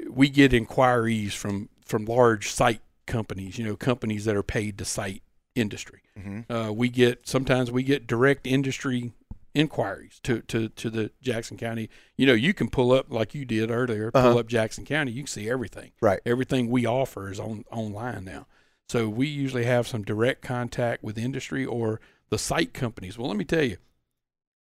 [0.08, 3.58] we get inquiries from from large site companies.
[3.58, 5.22] You know, companies that are paid to site
[5.54, 6.00] industry.
[6.20, 9.12] hmm uh, we get sometimes we get direct industry
[9.54, 11.90] inquiries to, to, to the Jackson County.
[12.16, 14.38] You know, you can pull up like you did earlier, pull Uh-huh.
[14.38, 15.90] up Jackson County, you can see everything.
[16.00, 16.20] Right.
[16.24, 18.46] Everything we offer is on online now.
[18.88, 23.16] So we usually have some direct contact with industry or the site companies.
[23.18, 23.78] Well, let me tell you,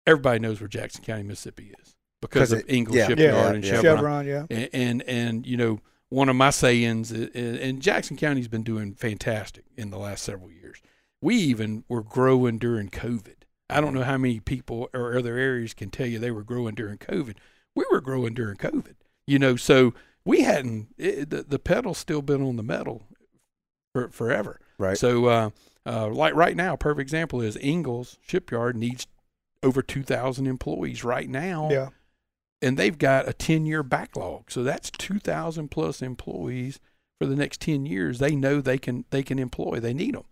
[0.07, 3.64] everybody knows where Jackson County, Mississippi is because of it- Ingalls yeah, Shipyard yeah, and
[3.64, 3.71] yeah.
[3.81, 3.97] Chevron.
[3.97, 8.16] Chevron yeah And, and and you know one of my sayings, i- i- and Jackson
[8.16, 10.81] County's been doing fantastic in the last several years.
[11.21, 13.35] We even were growing during COVID.
[13.68, 16.75] I don't know how many people or other areas can tell you they were growing
[16.75, 17.35] during COVID.
[17.75, 18.94] We were growing during COVID.
[19.27, 19.92] You know, so
[20.25, 23.07] we hadn't it, the the pedal's still been on the metal
[24.06, 24.61] for forever.
[24.78, 24.96] Right.
[24.96, 25.50] So, uh,
[25.87, 29.06] uh, like right now, a perfect example is Ingalls Shipyard needs
[29.62, 31.88] over two thousand employees right now yeah
[32.61, 34.50] and they've got a 10 year backlog.
[34.50, 36.80] So that's 2,000 plus employees
[37.20, 38.18] for the next 10 years.
[38.18, 39.80] They know they can they can employ.
[39.80, 40.24] They need them.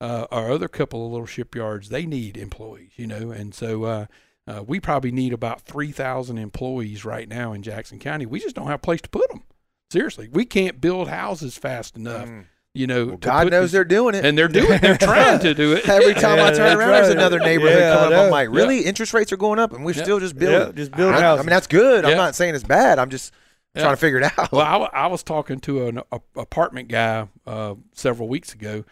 [0.00, 4.06] Uh, our other couple of little shipyards, they need employees, you know, and so uh,
[4.46, 8.26] uh, we probably need about 3,000 employees right now in Jackson County.
[8.26, 9.44] We just don't have a place to put them.
[9.90, 12.44] Seriously, we can't build houses fast enough, Mm.
[12.74, 13.06] You know.
[13.06, 14.24] Well, God knows these- they're doing it.
[14.24, 14.78] and they're doing.
[14.80, 15.88] They're trying to do it.
[15.88, 18.24] Every time I turn that's around, there's another neighborhood Yeah, I coming up.
[18.26, 18.80] I'm like, really?
[18.84, 20.02] Interest rates are going up, and we're Yeah.
[20.02, 20.74] still just yeah building.
[20.76, 22.04] just building I, I mean, that's good.
[22.04, 22.98] I'm not saying it's bad.
[22.98, 23.32] I'm just
[23.74, 23.82] Yeah.
[23.82, 24.52] trying to figure it out.
[24.52, 28.84] Well, I, I was talking to an a, apartment guy uh, several weeks ago,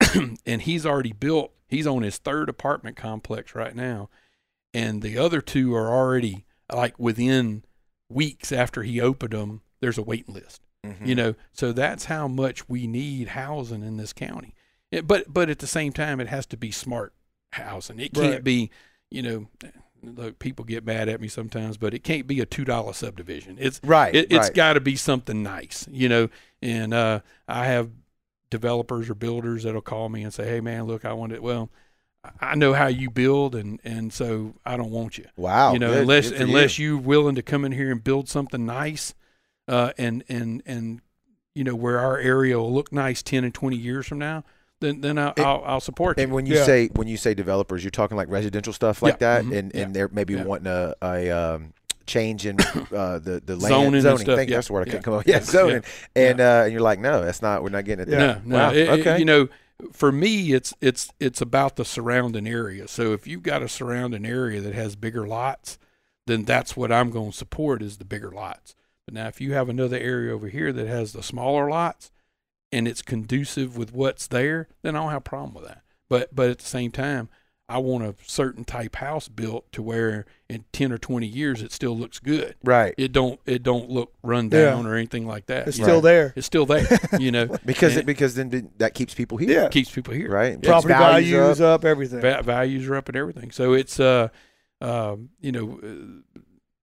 [0.46, 1.52] and he's already built.
[1.68, 4.10] He's on his third apartment complex right now,
[4.74, 7.64] and the other two are already like within
[8.08, 9.62] weeks after he opened them.
[9.80, 11.06] There's a waiting list, Mhm.
[11.06, 11.34] you know.
[11.52, 14.54] So that's how much we need housing in this county.
[14.90, 17.12] It, but but at the same time, it has to be smart
[17.52, 18.00] housing.
[18.00, 18.44] It can't Right.
[18.44, 18.70] be,
[19.10, 19.48] you know.
[20.04, 23.56] Look, people get mad at me sometimes, but it can't be a two dollar subdivision.
[23.60, 24.12] It's right.
[24.12, 24.54] it, it's right.
[24.54, 26.28] got to be something nice, you know.
[26.60, 27.90] And uh, I have
[28.50, 31.70] developers or builders that'll call me and say, "Hey, man, look, I want it." Well,
[32.40, 35.26] I- know how you build, and and so I don't want you.
[35.36, 35.72] wow.
[35.72, 36.88] you know, good, unless good unless you.
[36.94, 36.98] you.
[36.98, 39.14] are willing to come in here and build something nice,
[39.68, 41.00] uh, and and and
[41.54, 44.44] you know where our area will look nice ten and twenty years from now,
[44.80, 46.24] then then I'll And- I'll, I'll support you.
[46.24, 46.64] And when you Yeah.
[46.64, 49.72] say when you say developers, you're talking like residential stuff like Yeah, that, mhm, and
[49.74, 50.44] yeah, and they're maybe yeah.
[50.44, 51.72] wanting a, a um,
[52.06, 52.58] change in
[52.92, 54.18] uh, the the land Zoning and zoning.
[54.18, 55.26] stuff, Think yeah, that's the word I yeah, can't come up.
[55.26, 55.82] Yeah, yeah, zoning.
[56.16, 57.62] yeah, And uh, and you're like, no, that's not.
[57.62, 58.10] We're not getting it.
[58.10, 58.18] Yeah.
[58.18, 58.42] there.
[58.44, 58.56] No, no.
[58.56, 59.18] Wow, It- it- okay.
[59.18, 59.48] you know,
[59.92, 62.88] for me, it's it's it's about the surrounding area.
[62.88, 65.78] So if you've got a surrounding area that has bigger lots,
[66.26, 68.74] then that's what I'm going to support is the bigger lots.
[69.06, 72.10] But now, if you have another area over here that has the smaller lots,
[72.70, 75.82] and it's conducive with what's there, then I don't have a problem with that.
[76.08, 77.28] But but at the same time,
[77.68, 81.72] I want a certain type house built to where in ten or twenty years it
[81.72, 82.54] still looks good.
[82.62, 82.94] Right.
[82.96, 84.66] It don't it don't look run Yeah.
[84.70, 85.66] down or anything like that.
[85.68, 86.00] it's still know?
[86.00, 86.86] there It's still there.
[87.18, 89.62] You know, Because And- it, because then that keeps people here.
[89.62, 90.30] yeah keeps people here.
[90.30, 90.54] Right.
[90.54, 91.80] Keeps property values values up.
[91.80, 93.50] up, everything Va- values are up and everything.
[93.50, 94.28] So it's uh,
[94.80, 96.31] um, you know, uh,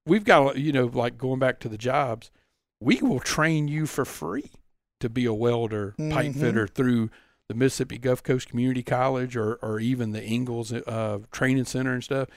[0.06, 2.32] we've got you know, like going back to the jobs,
[2.80, 4.52] we will train you for free
[5.00, 6.40] to be a welder, pipe Mhm.
[6.40, 7.10] fitter through
[7.48, 12.04] the Mississippi Gulf Coast Community College or or even the Ingalls uh, Training Center and
[12.04, 12.30] stuff.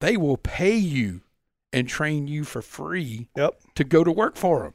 [0.00, 1.22] They will pay you
[1.72, 3.60] and train you for free Yep.
[3.76, 4.74] to go to work for them.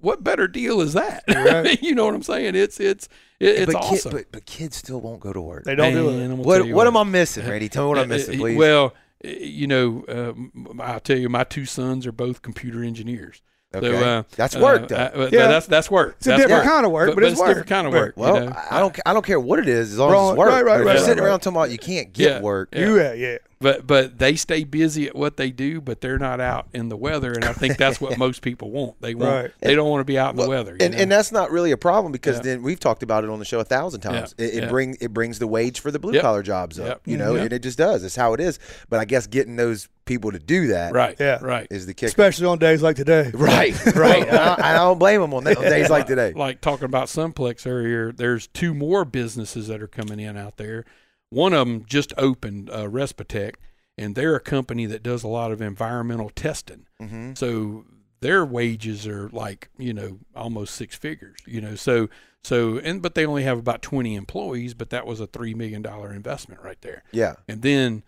[0.00, 1.22] What better deal is that?
[1.28, 1.80] right.
[1.82, 2.56] you know what I'm saying?
[2.56, 3.08] It's it's
[3.38, 4.10] it, it's but, awesome.
[4.12, 5.62] but but kids still won't go to work.
[5.64, 6.24] They don't do it.
[6.24, 7.68] I'm What what am I missing, Randy?
[7.68, 8.58] Tell me what I'm Uh, missing, uh, please.
[8.58, 8.90] Well, uh,
[9.24, 13.42] you know, uh, I'll tell you, my two sons are both computer engineers.
[13.74, 13.86] okay.
[13.86, 14.96] So uh, that's uh, work, though.
[14.96, 15.46] uh, but Yeah.
[15.48, 16.16] that's that's work.
[16.18, 16.72] It's a That's different work.
[16.72, 17.48] kind of work, but, it's, a work.
[17.48, 18.14] different kind of work.
[18.16, 18.56] well, you know?
[18.70, 20.26] I don't I don't care what it is as long Wrong.
[20.28, 20.48] as it's work.
[20.48, 22.40] Right, right, But if right, you're sitting right, around talking about you can't get Yeah.
[22.40, 22.70] work.
[22.72, 22.94] Yeah.
[22.94, 23.38] Yeah, yeah.
[23.62, 26.96] But but they stay busy at what they do, but they're not out in the
[26.96, 28.98] weather, and I think that's what most people want.
[29.02, 29.50] They want Right.
[29.60, 30.78] they don't want to be out in the weather.
[30.80, 31.00] And, know?
[31.00, 32.42] and that's not really a problem because Yeah.
[32.44, 34.34] then we've talked about it on the show a thousand times.
[34.38, 34.46] Yeah.
[34.46, 34.68] It, it Yeah.
[34.70, 36.22] bring it brings the wage for the blue Yep.
[36.22, 37.00] collar jobs up, Yep.
[37.04, 37.42] you know, Mhm.
[37.42, 38.02] and it just does.
[38.02, 38.58] It's how it is.
[38.88, 41.38] But I guess getting those people to do that, right, Yeah.
[41.42, 41.66] right.
[41.70, 42.08] is the kicker.
[42.08, 43.30] Especially on days like today.
[43.34, 44.26] Right, right.
[44.32, 46.32] I, I don't blame them on, that, on days like today.
[46.34, 50.86] Like talking about Sunplex earlier, there's two more businesses that are coming in out there.
[51.30, 53.54] One of them just opened, uh, Respitec,
[53.96, 56.86] and they're a company that does a lot of environmental testing.
[56.98, 57.84] hmm So
[58.20, 61.38] their wages are like you know almost six figures.
[61.46, 62.08] You know, so
[62.42, 65.82] so and but they only have about 20 employees, but that was a three million
[65.82, 67.02] dollar investment right there.
[67.12, 68.02] Yeah, And then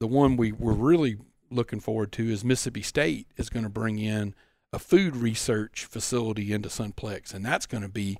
[0.00, 1.16] the one we were really
[1.50, 4.34] looking forward to is Mississippi State is going to bring in
[4.72, 8.18] a food research facility into Sunplex, and that's going to be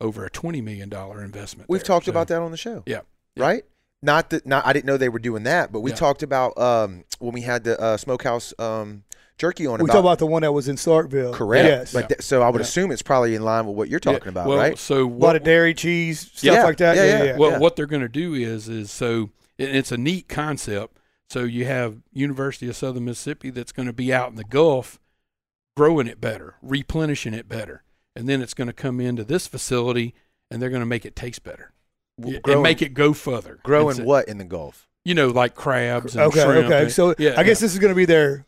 [0.00, 1.68] over a twenty million dollar investment.
[1.68, 1.86] we've there.
[1.86, 2.84] talked So- about that on the show.
[2.86, 3.00] Yeah.
[3.34, 3.42] Yeah.
[3.44, 3.64] right.
[4.06, 4.46] Not that.
[4.46, 5.96] Not I didn't know they were doing that, but we Yeah.
[5.96, 9.02] talked about um, when we had the uh, smokehouse um,
[9.36, 9.78] jerky on.
[9.80, 11.34] We about, talk about the one that was in Starkville.
[11.34, 11.66] correct.
[11.66, 11.92] Yes.
[11.92, 12.66] But th- so I would Yeah.
[12.66, 14.78] assume it's probably in line with what you're talking Yeah, about, well, right?
[14.78, 16.62] So a lot of dairy, cheese, stuff Yeah.
[16.64, 16.96] like that.
[16.96, 17.24] Yeah, Yeah, yeah.
[17.24, 17.36] yeah.
[17.36, 17.58] well, yeah.
[17.58, 20.96] what they're going to do is is so and it's a neat concept.
[21.28, 25.00] So you have University of Southern Mississippi that's going to be out in the Gulf,
[25.76, 27.82] growing it better, replenishing it better,
[28.14, 30.14] and then it's going to come into this facility
[30.50, 31.72] and they're going to make it taste better
[32.18, 33.58] W- and growing, make it go further.
[33.62, 34.88] growing It's a- what in the Gulf?
[35.04, 36.66] You know, like crabs and Okay, shrimp.
[36.66, 36.82] okay.
[36.84, 37.66] and- So yeah, I guess yeah.
[37.66, 38.44] this is going to be their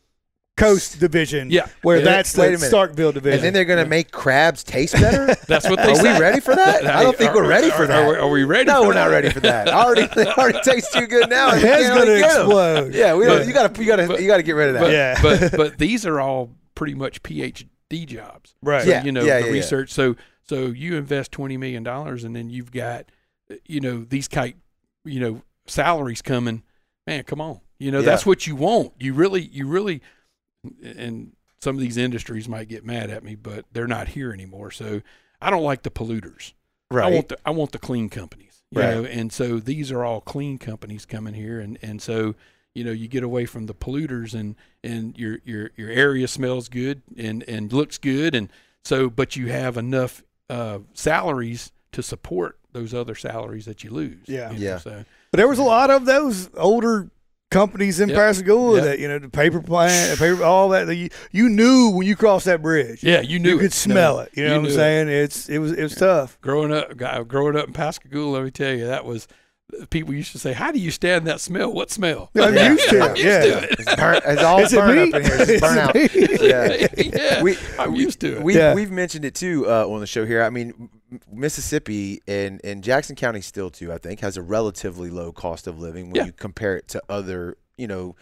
[0.56, 1.50] coast division.
[1.52, 2.04] Yeah, Where yeah.
[2.04, 2.72] that's the Wait a minute.
[2.72, 3.34] Starkville division.
[3.38, 5.36] And then they're going to make crabs taste better.
[5.46, 6.84] that's what they Are we ready for that?
[6.84, 8.02] I don't think Are- we're ready are- for are- that.
[8.04, 8.64] Are, we- are we ready?
[8.66, 9.68] no, for we're not ready for that.
[9.68, 11.48] I already, it already tastes too good now.
[11.48, 12.94] My You head's can't going to explode.
[12.94, 14.74] Yeah, we But- you got to you got to you got to get rid of
[14.74, 14.80] that.
[14.80, 15.18] But, Yeah.
[15.50, 17.68] but but these are all pretty much PhD
[18.06, 18.56] jobs.
[18.62, 18.82] Right.
[18.82, 19.52] So, Yeah, you know yeah, the yeah, yeah.
[19.52, 19.92] research.
[19.92, 23.04] So so you invest twenty million dollars, and then you've got
[23.66, 24.56] you know these kite
[25.04, 26.62] you know salaries coming.
[27.06, 27.60] Man, come on.
[27.78, 28.06] You know Yeah.
[28.06, 28.92] that's what you want.
[29.00, 30.02] You really you really
[30.82, 34.70] and some of these industries might get mad at me, but they're not here anymore.
[34.70, 35.02] So
[35.40, 36.52] I don't like the polluters.
[36.90, 37.10] Right.
[37.10, 38.62] I want the I want the clean companies.
[38.70, 38.94] You Right.
[38.94, 42.34] know, and so these are all clean companies coming here and, and so
[42.74, 46.68] you know, you get away from the polluters and, and your, your, your area smells
[46.68, 48.36] good and, and looks good.
[48.36, 48.52] And
[48.84, 54.18] so, but you have enough uh, salaries to support those other salaries that you lose.
[54.26, 54.50] Yeah.
[54.52, 54.78] you know, Yeah.
[54.78, 57.10] So, But there was a lot of those older
[57.50, 58.18] companies in Yep.
[58.18, 58.84] Pascagoula Yep.
[58.84, 60.86] that you know the paper plant, the paper, all that.
[60.86, 63.02] that you, you knew when you crossed that bridge.
[63.02, 63.60] yeah, you knew you it.
[63.62, 64.32] could smell No, it.
[64.34, 64.74] You know you what I'm knew it.
[64.74, 65.08] saying?
[65.08, 66.38] It's it was it was tough.
[66.42, 66.94] Growing up,
[67.26, 69.26] growing up in Pascagoula, let me tell you, that was,
[69.88, 71.72] people used to say, how do you stand that smell?
[71.72, 72.30] What smell?
[72.36, 72.70] I'm Yeah.
[72.72, 73.16] used to I'm it.
[73.16, 73.40] used yeah.
[73.40, 73.70] to it.
[73.80, 75.08] It's, burnt, it's all Is it burnt me?
[75.08, 75.36] up in here.
[75.40, 76.42] It's Is burnt it out.
[76.42, 77.12] Yeah.
[77.36, 78.42] yeah, We- I'm used to it.
[78.42, 78.74] We Yeah.
[78.74, 80.42] we've mentioned it too uh, on the show here.
[80.42, 80.90] I mean, M-
[81.32, 83.92] Mississippi and and Jackson County still too.
[83.92, 86.24] I think has a relatively low cost of living when Yeah.
[86.26, 88.16] you compare it to other you know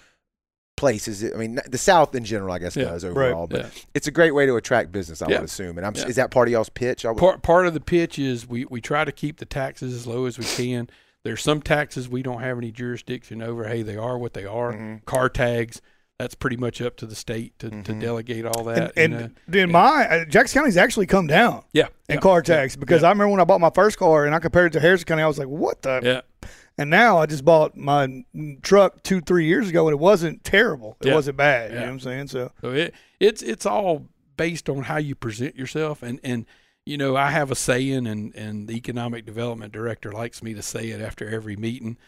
[0.76, 1.24] places.
[1.24, 2.84] I mean, the South in general, I guess, Yeah.
[2.84, 3.46] does overall.
[3.46, 3.68] But Yeah.
[3.94, 5.22] it's a great way to attract business.
[5.22, 5.36] I Yeah.
[5.38, 5.78] would assume.
[5.78, 6.06] And I'm Yeah.
[6.06, 7.04] is that part of y'all's pitch?
[7.06, 9.94] I would, part part of the pitch is we we try to keep the taxes
[9.94, 10.88] as low as we can.
[11.24, 13.66] There's some taxes we don't have any jurisdiction over.
[13.66, 14.72] Hey, they are what they are.
[14.74, 15.04] Mhm.
[15.06, 15.80] Car tags,
[16.18, 18.00] that's pretty much up to the state to, to Mhm.
[18.00, 18.96] delegate all that.
[18.96, 19.30] you and know.
[19.48, 23.08] then my uh, Jackson County's actually come down yeah, in yeah, car tax because yeah.
[23.08, 25.22] I remember when I bought my first car and I compared it to Harrison County,
[25.22, 26.00] I was like, what the?
[26.02, 26.48] Yeah,
[26.78, 28.24] And now I just bought my
[28.62, 30.96] truck two three years ago and it wasn't terrible.
[31.00, 31.14] It Yeah.
[31.14, 31.70] wasn't bad.
[31.70, 31.80] You Yeah.
[31.82, 32.28] know what I'm saying?
[32.28, 36.46] So So it it's it's all based on how you present yourself and and
[36.86, 40.62] you know I have a saying and and the economic development director likes me to
[40.62, 41.98] say it after every meeting.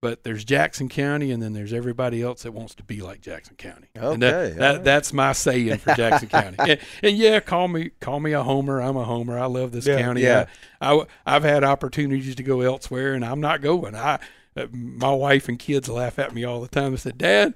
[0.00, 3.56] But there's Jackson County, and then there's everybody else that wants to be like Jackson
[3.56, 3.88] County.
[3.96, 4.84] and that, Okay, that right.
[4.84, 6.56] that's my saying for Jackson County.
[6.60, 8.80] And, and yeah, call me call me a homer.
[8.80, 9.36] I'm a homer.
[9.38, 10.22] I love this Yeah, county.
[10.22, 10.46] yeah.
[10.80, 13.96] I, I have had opportunities to go elsewhere, and I'm not going.
[13.96, 14.20] I
[14.56, 16.92] uh, my wife and kids laugh at me all the time.
[16.92, 17.54] They said, Dad,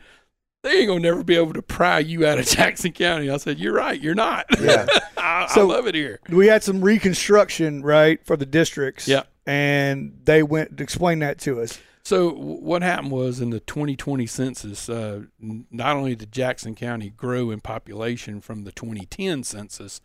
[0.65, 3.31] they ain't gonna never be able to pry you out of Jackson County.
[3.31, 4.47] I said, You're right, you're not.
[4.61, 4.87] Yeah.
[5.17, 6.19] I, So- I love it here.
[6.29, 9.07] we had some reconstruction, right, for the districts.
[9.07, 9.23] Yeah.
[9.47, 11.79] And they went to explain that to us.
[12.05, 17.51] So what happened was in the 2020 census, uh, not only did Jackson County grow
[17.51, 20.01] in population from the 2010 census,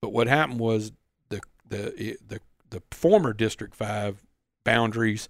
[0.00, 0.92] but what happened was
[1.28, 4.24] the the the the former District Five
[4.64, 5.28] boundaries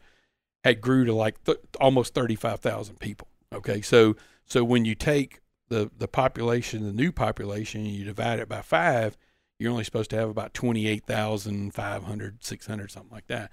[0.63, 3.29] had grew to like th- almost 35,000 people.
[3.55, 8.41] Okay, so so when you take the the population, the new population, and you divide
[8.41, 9.17] it by five,
[9.59, 13.51] you're only supposed to have about 28,500, 600, something like that.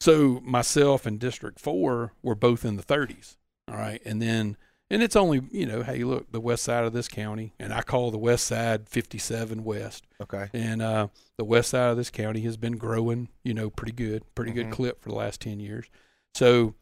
[0.00, 3.36] So myself and District 4 were both in the 30s.
[3.68, 4.00] All right.
[4.04, 4.56] And then,
[4.90, 7.82] and it's only, you know, hey, look, the west side of this county, and I
[7.82, 10.06] call the west side 57 West.
[10.20, 10.48] Okay.
[10.54, 14.24] And uh, the west side of this county has been growing, you know, pretty good,
[14.34, 14.54] pretty Mhm.
[14.54, 15.86] good clip for the last 10 years.
[16.34, 16.74] So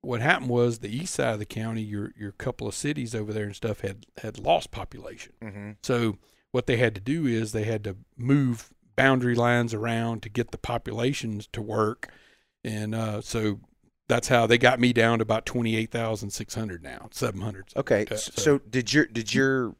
[0.00, 3.32] what happened was the east side of the county, your your couple of cities over
[3.32, 5.32] there and stuff had had lost population.
[5.42, 5.70] Mm-hmm.
[5.82, 6.18] So
[6.52, 10.50] what they had to do is they had to move boundary lines around to get
[10.50, 12.08] the populations to work,
[12.64, 13.60] and uh, so
[14.08, 17.40] that's how they got me down to about twenty eight thousand six hundred now, seven
[17.40, 17.66] hundred.
[17.76, 18.06] Okay.
[18.10, 19.74] s- So, did your did your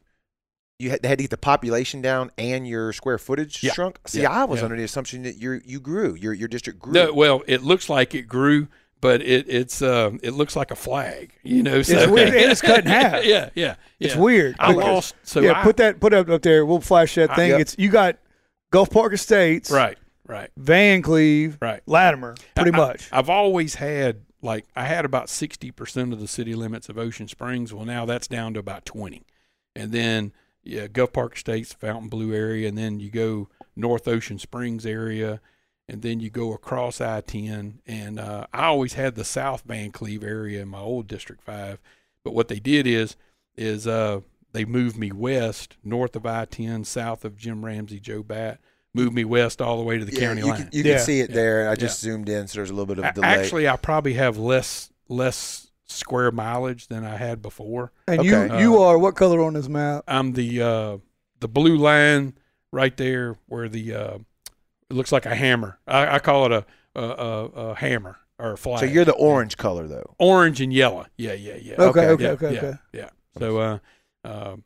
[0.79, 3.73] you had, had to get the population down and your square footage Yeah.
[3.73, 3.99] shrunk?
[4.07, 4.31] See, Yeah.
[4.31, 4.65] I was Yeah.
[4.65, 6.15] under the assumption that you you grew.
[6.15, 6.93] Your your district grew.
[6.93, 8.69] no, well, it looks like it grew.
[9.01, 11.83] But it it's uh, it looks like a flag, you know.
[11.83, 13.25] So weird, it's cut in half.
[13.25, 14.55] yeah, yeah, It's weird.
[14.61, 15.17] I lost.
[15.25, 16.65] So yeah, I, put that put up up there.
[16.65, 17.51] We'll flash that I- thing.
[17.51, 17.61] Yep.
[17.63, 18.19] It's you got
[18.71, 19.99] Gulf Park Estates, right,
[20.33, 21.83] right, Vancleave, right.
[21.87, 23.09] Latimer, pretty I- much.
[23.13, 27.29] I've always had like I had about sixty percent of the city limits of Ocean
[27.29, 27.73] Springs.
[27.73, 29.23] Well, now that's down to about twenty,
[29.77, 30.33] and then
[30.65, 35.41] yeah, Gulf Park Estates Fountain Blue area, and then you go North Ocean Springs area,
[35.89, 37.81] and then you go across I ten.
[37.87, 41.81] And uh, I always had the South Vancleave area in my old District Five,
[42.25, 43.17] but what they did is
[43.57, 44.21] is uh,
[44.53, 48.61] they moved me west, north of I ten, south of Jim Ramsay, Joe Batt,
[48.95, 50.57] moved me west all the way to the yeah, county you line.
[50.57, 50.97] can you Yeah.
[50.97, 51.69] can see it there.
[51.69, 53.29] I just zoomed in, so there's a little bit of a A- delay.
[53.29, 57.93] Actually, I probably have less less square mileage than I had before.
[58.09, 58.61] And you okay.
[58.61, 60.05] you Uh, are what color on this map?
[60.09, 60.99] I'm the uh,
[61.41, 62.35] the blue line
[62.73, 64.19] right there where the uh,
[64.91, 65.79] it looks like a hammer.
[65.87, 68.81] I, I call it a a, a, a hammer or a flag.
[68.81, 70.15] so you're the orange color though.
[70.19, 71.07] orange and yellow.
[71.17, 71.75] Yeah, yeah, yeah.
[71.79, 72.79] Okay, okay, okay, yeah, okay, yeah, okay.
[72.93, 73.09] yeah.
[73.39, 73.79] So, uh,
[74.25, 74.65] um,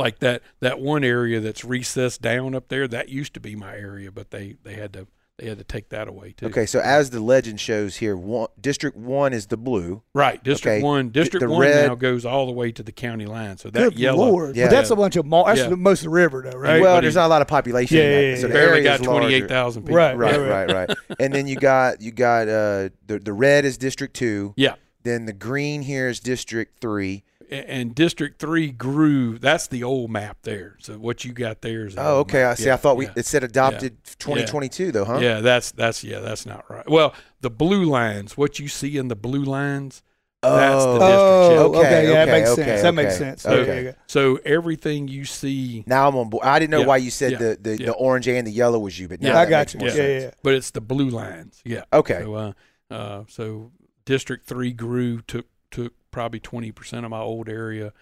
[0.00, 3.74] like that that one area that's recessed down up there, that used to be my
[3.76, 5.06] area, but they they had to
[5.38, 6.46] they had to take that away too.
[6.48, 10.02] Okay, so as the legend shows here, one, District One is the blue.
[10.14, 10.82] Right, District Okay.
[10.84, 11.08] One.
[11.08, 13.56] District the One red- now goes all the way to the county line.
[13.56, 14.54] So that Good yellow, lord!
[14.56, 14.66] Yeah.
[14.66, 15.46] But that's a bunch of mall.
[15.46, 15.68] That's Yeah.
[15.70, 16.80] most of the river, though, right?
[16.82, 17.96] well, but there's he- not a lot of population.
[17.96, 19.96] Yeah, in that, yeah, so the barely area got twenty eight thousand people.
[19.96, 20.98] Right, Right, right, right, right.
[21.18, 24.52] and then you got you got uh the the red is District Two.
[24.58, 24.74] Yeah.
[25.04, 27.24] Then the green here is District Three.
[27.50, 29.38] A- And District Three grew.
[29.38, 30.76] That's the old map there.
[30.80, 31.94] So what you got there is.
[31.96, 32.44] the Oh, old okay.
[32.44, 32.66] I see.
[32.66, 33.12] Yeah, I thought we yeah.
[33.16, 35.18] it said adopted 2022 though, huh?
[35.20, 36.88] Yeah, that's that's yeah, that's not right.
[36.88, 38.36] Well, the blue lines.
[38.36, 40.02] What you see in the blue lines.
[40.42, 42.82] Oh, That's the district, Oh, okay, Okay, yeah, that okay, makes okay, sense.
[42.82, 43.44] That makes okay, sense.
[43.46, 43.66] okay.
[43.66, 43.92] Yeah, yeah, yeah.
[44.06, 46.46] So everything you see, now I'm on board.
[46.46, 47.86] I didn't know Yeah, why you said yeah, the the, yeah.
[47.88, 49.80] the orange and the yellow was you, but Yeah, I got you.
[49.84, 50.30] Yeah, yeah, yeah.
[50.42, 51.60] but it's the blue lines.
[51.62, 51.82] Yeah.
[51.92, 52.20] Okay.
[52.22, 52.52] So, uh,
[52.90, 53.70] uh, so
[54.06, 57.92] District Three grew, took took probably twenty percent of my old area,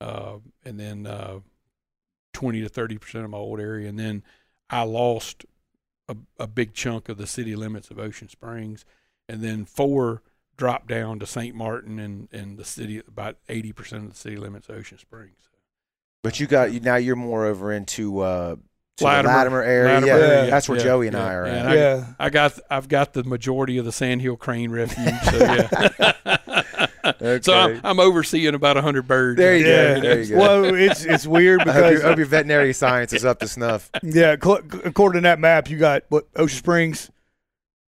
[0.00, 1.40] uh, and then uh,
[2.32, 4.22] twenty to thirty percent of my old area, and then
[4.70, 5.44] I lost
[6.08, 8.84] a, a big chunk of the city limits of Ocean Springs,
[9.28, 10.22] and then four
[10.56, 11.54] dropped down to St.
[11.54, 15.48] Martin and and the city about eighty percent of the city limits of Ocean Springs.
[16.22, 18.56] But you got you now you're more over into uh
[18.96, 19.94] to Latimer- the Latimer area.
[19.94, 21.66] Latimer yeah, area, that's where yeah, Joey and yeah, I are yeah, at.
[21.66, 22.06] I- Yeah.
[22.18, 26.12] I got I've got the majority of the Sandhill Crane Refuge, so yeah.
[27.42, 29.36] So I'm, I'm overseeing about hundred birds.
[29.38, 30.00] There you go, Yeah.
[30.00, 30.38] there you go.
[30.38, 33.38] Well, it's it's weird I hope, because your, hope your uh, veterinary science is up
[33.40, 33.90] to snuff.
[34.02, 37.10] yeah, cl- according to that map, you got what Ocean Springs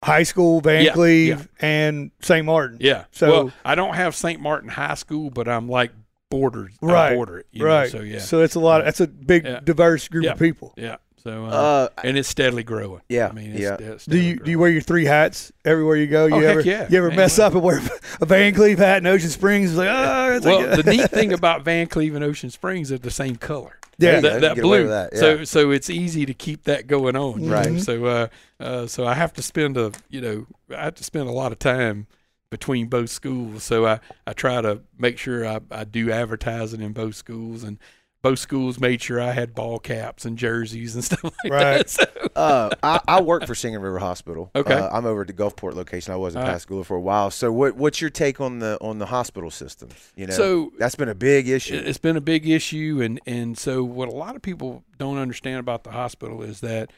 [0.03, 2.45] High School, Van Yeah, Cleve, and St.
[2.45, 2.78] Martin.
[2.80, 3.05] Yeah.
[3.11, 4.39] So- well, I don't have St.
[4.39, 5.91] Martin High School, but I'm like
[6.30, 6.74] borders.
[6.82, 7.47] I Right, border it.
[7.51, 7.89] you know, right.
[7.89, 8.20] so yeah.
[8.20, 8.84] So it's a lot.
[8.84, 9.59] That's a big, Yeah.
[9.63, 10.34] diverse group Yeah.
[10.34, 10.74] of people.
[10.78, 10.97] yeah.
[11.24, 13.01] So uh, Uh, and it's steadily growing.
[13.09, 13.74] yeah, I mean, it's, yeah.
[13.80, 16.28] it's Do steadily you do you wear your three hats everywhere you go?
[16.28, 16.88] You Oh, heck ever yeah.
[16.89, 17.78] you ever Man, mess well- up and wear
[18.22, 19.72] a Vancleave hat in Ocean Springs?
[19.72, 22.97] It's like oh, it's Well, like, the neat thing about Vancleave and Ocean Springs are
[22.97, 23.78] the same color.
[23.97, 24.88] yeah, you that, that blue.
[24.88, 25.20] that, yeah.
[25.20, 27.43] So so it's easy to keep that going on.
[27.43, 27.72] you Right.
[27.72, 27.80] know?
[27.80, 28.28] So uh,
[28.59, 30.45] uh, so I have to spend a you know
[30.76, 32.05] I have to spend a lot of time
[32.51, 33.63] between both schools.
[33.63, 37.78] So I, I try to make sure I, I do advertising in both schools and
[38.22, 41.78] both schools made sure I had ball caps and jerseys and stuff like Right.
[41.88, 41.89] that.
[41.89, 42.03] So,
[42.36, 44.49] uh, I, I work for Singing River Hospital.
[44.55, 44.74] Okay.
[44.74, 46.13] Uh, I'm over at the Gulfport location.
[46.13, 46.53] I was in All right.
[46.53, 47.30] Pascagoula for a while.
[47.32, 49.89] So what what's your take on the on the hospital system?
[50.15, 51.76] You know, so that's been a big issue.
[51.76, 55.18] It- It's been a big issue, and and so what a lot of people don't
[55.18, 56.91] understand about the hospital is that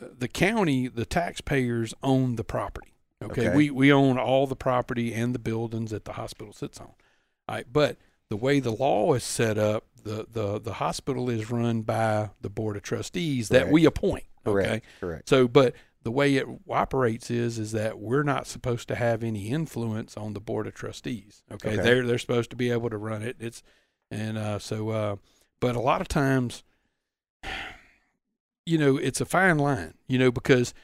[0.00, 2.92] uh, the county, the taxpayers own the property.
[3.22, 3.56] Okay, Okay.
[3.56, 6.86] we we own all the property and the buildings that the hospital sits on.
[7.48, 7.96] All right, but
[8.34, 12.50] the way the law is set up, the the the hospital is run by the
[12.50, 13.72] board of trustees that Correct.
[13.72, 14.24] we appoint.
[14.44, 15.28] Okay, Correct.
[15.28, 15.72] so, but
[16.02, 20.32] the way it operates is is that we're not supposed to have any influence on
[20.34, 21.44] the board of trustees.
[21.52, 21.82] Okay, Okay.
[21.82, 23.36] they're they're supposed to be able to run it.
[23.38, 23.62] It's
[24.10, 25.16] and uh, so uh,
[25.60, 26.64] but a lot of times,
[28.66, 30.74] you know, it's a fine line, you know, because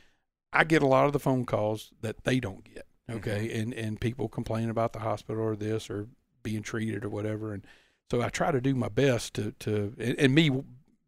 [0.52, 4.00] I get a lot of the phone calls that they don't get, okay, and and
[4.00, 6.08] people complain about the hospital or this or
[6.42, 7.66] being treated or whatever, and
[8.10, 10.50] so I try to do my best to to and, and me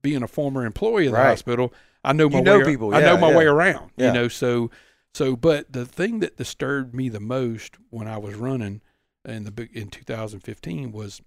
[0.03, 1.28] being a former employee of the Right.
[1.28, 1.72] hospital,
[2.05, 3.37] I know my You know way, people, I yeah, know my yeah.
[3.37, 4.09] way around, Yeah.
[4.09, 4.70] you know, so
[5.14, 8.80] so but the thing that disturbed me the most when I was running
[9.24, 11.20] in the in 2015 was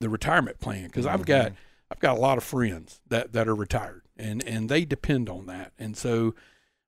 [0.00, 1.48] the retirement plan because I've mm-hmm.
[1.48, 1.52] got
[1.90, 5.46] I've got a lot of friends that that are retired and and they depend on
[5.46, 5.72] that.
[5.78, 6.34] And so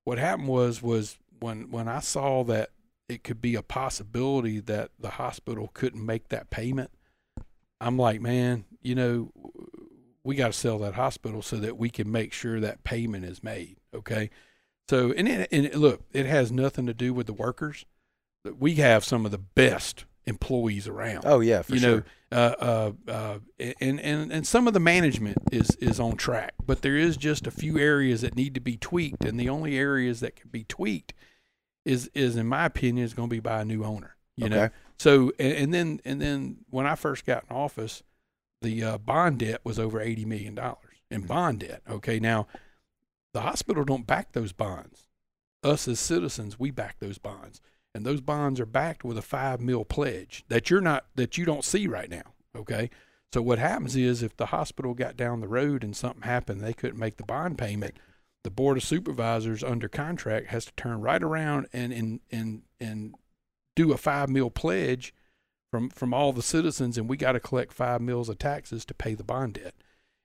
[0.05, 2.71] what happened was was when when I saw that
[3.11, 6.91] it could be a possibility that the hospital couldn't make that payment,
[7.81, 9.33] I'm like, man, you know,
[10.23, 13.43] we got to sell that hospital so that we can make sure that payment is
[13.43, 13.79] made.
[13.95, 14.31] Okay.
[14.89, 17.85] So, and, it, and it- look, it has nothing to do with the workers.
[18.59, 21.97] We have some of the best employees around Oh yeah, for you sure.
[21.97, 22.03] know,
[22.33, 23.39] uh, uh, uh,
[23.81, 27.47] and, and, and some of the management is, is on track, but there is just
[27.47, 29.25] a few areas that need to be tweaked.
[29.25, 31.13] And the only areas that can be tweaked
[31.85, 34.69] is, is in my opinion, is going to be by a new owner, you know?
[34.99, 38.03] So, and, and then, and then when I first got in office,
[38.63, 40.59] the uh, bond debt was over $80 million
[41.11, 41.83] in bond debt.
[41.89, 42.21] Okay.
[42.21, 42.47] Now
[43.33, 45.07] the hospital don't back those bonds.
[45.63, 47.61] Us as citizens, we back those bonds
[47.95, 51.45] and those bonds are backed with a five mil pledge that you're not that you
[51.45, 52.91] don't see right now okay
[53.33, 56.73] so what happens is if the hospital got down the road and something happened they
[56.73, 57.95] couldn't make the bond payment
[58.45, 63.15] the board of supervisors under contract has to turn right around and and and, and
[63.77, 65.15] do a five mil pledge
[65.71, 68.95] from from all the citizens and we got to collect five mils of taxes to
[68.95, 69.75] pay the bond debt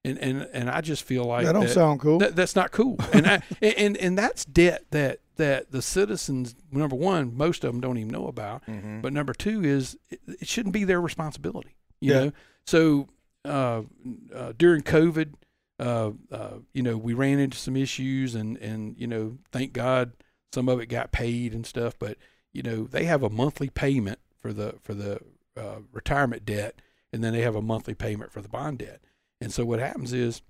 [0.03, 2.18] and and and i just feel like that don't that- sound cool.
[2.20, 2.97] that, that's not cool.
[3.13, 7.82] And I, and and that's debt that that the citizens number one, most of them
[7.82, 8.66] don't even know about.
[8.68, 9.01] Mhm.
[9.01, 11.76] But number two is it, it shouldn't be their responsibility.
[11.99, 12.20] You Yeah.
[12.26, 12.32] know.
[12.66, 13.09] So
[13.43, 13.82] uh,
[14.34, 15.34] uh, during COVID,
[15.80, 20.14] uh, uh, you know, we ran into some issues, and and you know, thank God
[20.54, 21.96] some of it got paid and stuff.
[22.00, 22.18] But
[22.54, 25.20] you know, they have a monthly payment for the for the
[25.58, 29.02] uh, retirement debt, and then they have a monthly payment for the bond debt.
[29.42, 30.42] And so what happens is,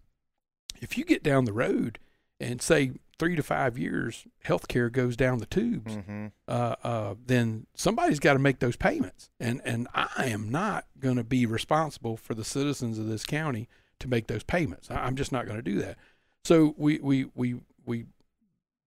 [0.82, 1.98] if you get down the road
[2.40, 6.32] and say three to five years, healthcare goes down the tubes, Mhm.
[6.50, 9.30] uh, uh, then somebody's got to make those payments.
[9.40, 13.68] And and I am not going to be responsible for the citizens of this county
[14.06, 14.90] to make those payments.
[14.90, 15.98] I- I'm just not going to do that.
[16.44, 18.06] So we we we we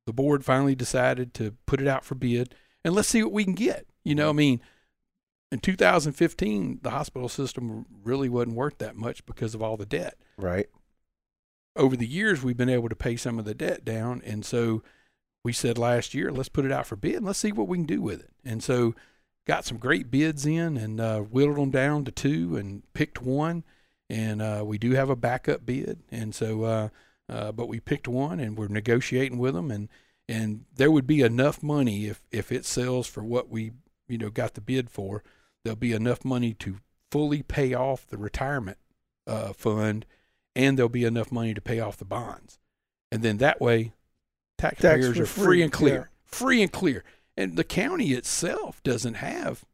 [0.07, 2.55] the board finally decided to put it out for bid
[2.85, 3.87] and let's see what we can get.
[4.05, 4.61] You know, I mean,
[5.53, 10.17] in 2015, the hospital system really wasn't worth that much because of all the debt
[10.39, 10.69] Right.
[11.77, 14.83] over the years we've been able to pay some of the debt down and so
[15.45, 17.79] we said last year let's put it out for bid and let's see what we
[17.79, 18.95] can do with it and so
[19.47, 23.65] got some great bids in and uh, whittled them down to two and picked one
[24.11, 26.89] and uh, we do have a backup bid and so uh,
[27.29, 29.89] uh, but we picked one and we're negotiating with them and
[30.29, 33.73] and there would be enough money if if it sells for what we
[34.09, 35.23] you know got the bid for
[35.65, 36.77] there'll be enough money to
[37.11, 38.79] fully pay off the retirement
[39.27, 40.07] uh, fund
[40.59, 42.59] and there'll be enough money to pay off the bonds.
[43.13, 43.93] And then that way,
[44.59, 47.05] taxpayers for are free, free, and clear, free and clear.
[47.37, 49.65] And the county itself doesn't have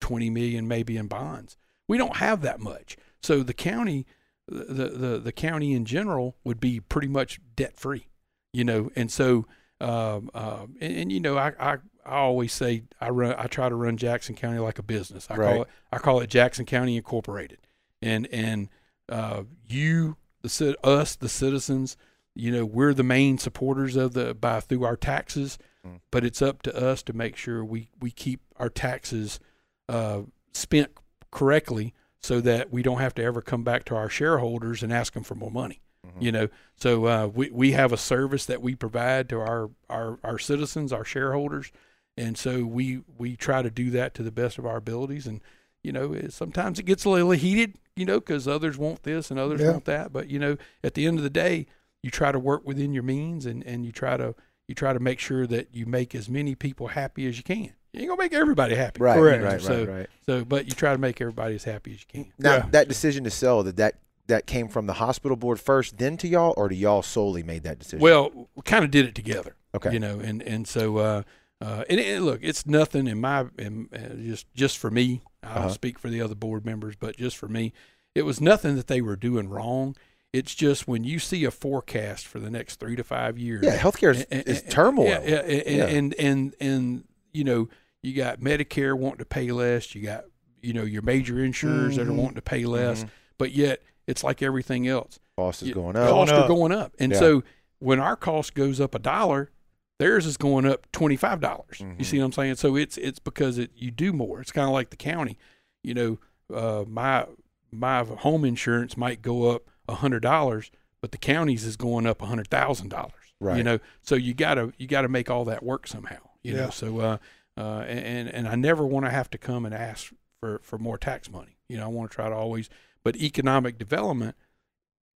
[0.00, 1.58] 20 million maybe in bonds.
[1.90, 2.96] We don't have that much.
[3.20, 4.06] So the county,
[4.48, 8.06] the, the, the county in general would be pretty much debt free,
[8.52, 8.90] you know?
[8.96, 9.46] And so,
[9.80, 11.72] um, uh, and, and, you know, I, I,
[12.06, 15.26] I always say I run, I try to run Jackson County like a business.
[15.30, 15.52] I Right.
[15.52, 17.58] call it, I call it Jackson County Incorporated.
[18.00, 18.68] And, and,
[19.08, 21.96] uh, you, the us, the citizens,
[22.34, 26.00] you know, we're the main supporters of the by through our taxes, Mm.
[26.10, 29.40] but it's up to us to make sure we we keep our taxes
[29.88, 30.20] uh,
[30.52, 30.90] spent
[31.30, 35.14] correctly so that we don't have to ever come back to our shareholders and ask
[35.14, 35.80] them for more money.
[36.06, 36.22] Mhm.
[36.22, 40.18] You know, so uh, we we have a service that we provide to our our
[40.24, 41.70] our citizens, our shareholders,
[42.16, 45.26] and so we we try to do that to the best of our abilities.
[45.26, 45.40] And
[45.82, 49.30] you know, it, sometimes it gets a little heated, you know, because others want this
[49.30, 49.72] and others Yeah.
[49.72, 50.12] want that.
[50.12, 51.66] But you know, at the end of the day,
[52.02, 54.34] you try to work within your means, and and you try to
[54.68, 57.72] you try to make sure that you make as many people happy as you can.
[57.92, 59.16] You ain't gonna make everybody happy, Right.
[59.16, 59.42] Correct.
[59.42, 59.60] Right.
[59.60, 59.88] So- Right.
[59.88, 60.06] Right.
[60.26, 62.32] So, but you try to make everybody as happy as you can.
[62.38, 62.66] Now Yeah.
[62.70, 63.96] that decision to sell that that
[64.28, 67.64] that came from the hospital board first, then to y'all, or do y'all solely made
[67.64, 67.98] that decision?
[67.98, 69.56] Well, we kind of did it together.
[69.74, 69.92] okay.
[69.92, 71.22] you know and and so uh
[71.60, 75.48] uh and, and look it's nothing in my in, uh, just just for me i
[75.54, 75.68] don't Uh-huh.
[75.68, 77.72] speak for the other board members but just for me
[78.16, 79.94] it was nothing that they were doing wrong
[80.32, 83.78] it's just when you see a forecast for the next three to five years yeah,
[83.78, 85.06] healthcare is, and- is turmoil.
[85.06, 85.86] yeah, yeah, and, Yeah.
[85.86, 87.68] and and and you know
[88.02, 90.24] you got medicare wanting to pay less you got
[90.62, 92.16] you know your major insurers that are Mhm.
[92.16, 93.10] wanting to pay less, Mhm.
[93.38, 95.18] but yet it's like everything else.
[95.36, 96.10] Cost is You- going Going up.
[96.10, 96.44] Costs up.
[96.44, 97.18] are going up, and Yeah.
[97.18, 97.42] so
[97.78, 99.50] when our cost goes up a dollar,
[99.98, 101.78] theirs is going up twenty five dollars.
[101.78, 101.98] Mhm.
[101.98, 102.56] You see what I'm saying?
[102.56, 104.40] So it's it's because it you do more.
[104.40, 105.38] It's kind of like the county.
[105.82, 106.18] You know,
[106.54, 107.26] uh, my
[107.72, 110.70] my home insurance might go up a hundred dollars,
[111.00, 113.14] but the county's is going up a hundred thousand dollars.
[113.40, 113.56] Right.
[113.56, 116.18] You know, so you gotta you gotta make all that work somehow.
[116.42, 116.64] You Yeah.
[116.66, 117.18] know, so uh,
[117.56, 120.96] uh, and and I never want to have to come and ask for for more
[120.98, 121.56] tax money.
[121.68, 122.68] You know, I want to try to always.
[123.02, 124.36] But economic development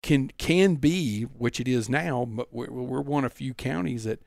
[0.01, 4.21] can can be, which it is now, but we're, we're one of few counties that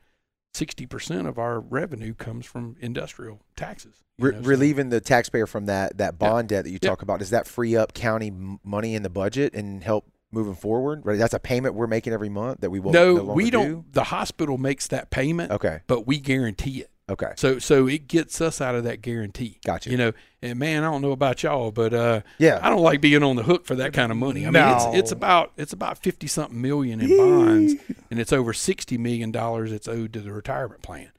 [0.53, 4.03] sixty percent of our revenue comes from industrial taxes.
[4.19, 6.27] Re- know, so- relieving the taxpayer from that that Yeah.
[6.29, 6.89] bond debt that you Yeah.
[6.89, 8.31] talk about does that free up county
[8.63, 12.29] money in the budget and help moving forward right that's a payment we're making every
[12.29, 13.67] month that we will no, no longer we don't.
[13.67, 13.85] do?
[13.91, 16.91] The hospital makes that payment, okay but we guarantee it.
[17.09, 19.59] okay So so it gets us out of that guarantee.
[19.65, 19.89] Gotcha.
[19.89, 20.11] You know,
[20.41, 23.37] and man, I don't know about y'all, but uh, yeah I don't like being on
[23.37, 24.41] the hook for that kind of money.
[24.41, 24.75] I mean, No.
[24.75, 27.73] it's it's about it's about fifty something million in bonds,
[28.11, 31.11] and it's over sixty million dollars it's owed to the retirement plan.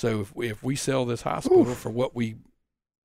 [0.00, 2.34] So if we, if we sell this hospital for what we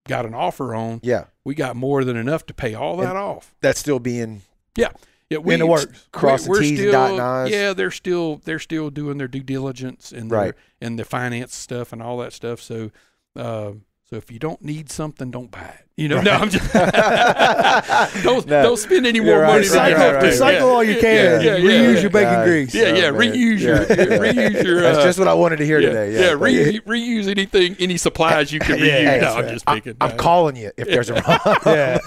[0.08, 3.54] got an offer on, yeah we got more than enough to pay all that off.
[3.62, 4.42] that's still being
[4.76, 4.90] Yeah,
[5.38, 6.08] we, In the works.
[6.12, 7.50] Cross the we're T's and still, dotting I's.
[7.52, 10.54] Yeah, they're still they're still doing their due diligence and their, Right.
[10.82, 12.62] and the finance stuff and all that stuff.
[12.62, 12.92] So,
[13.36, 13.72] uh,
[14.10, 15.86] so if you don't need something, don't buy it.
[15.96, 16.74] You know, no, I'm just
[18.24, 18.64] don't No.
[18.64, 19.68] don't spend any more You're right, money.
[19.68, 20.26] than Recycle, have to.
[20.28, 20.64] recycle Yeah.
[20.64, 21.04] all you can.
[21.04, 22.02] Yeah, yeah, yeah, Reuse yeah.
[22.02, 22.46] your bacon God.
[22.46, 22.74] grease.
[22.76, 23.32] Yeah, yeah, Oh, man.
[23.34, 24.06] reuse your Yeah, yeah.
[24.34, 24.82] reuse your.
[24.82, 27.76] that's uh, just what I wanted to hear yeah, today yeah, yeah, re- reuse anything,
[27.80, 28.90] any supplies you can reuse.
[28.90, 29.96] Hey, no, I'm just picking.
[30.02, 32.00] I'm calling you if there's a wrong Yeah.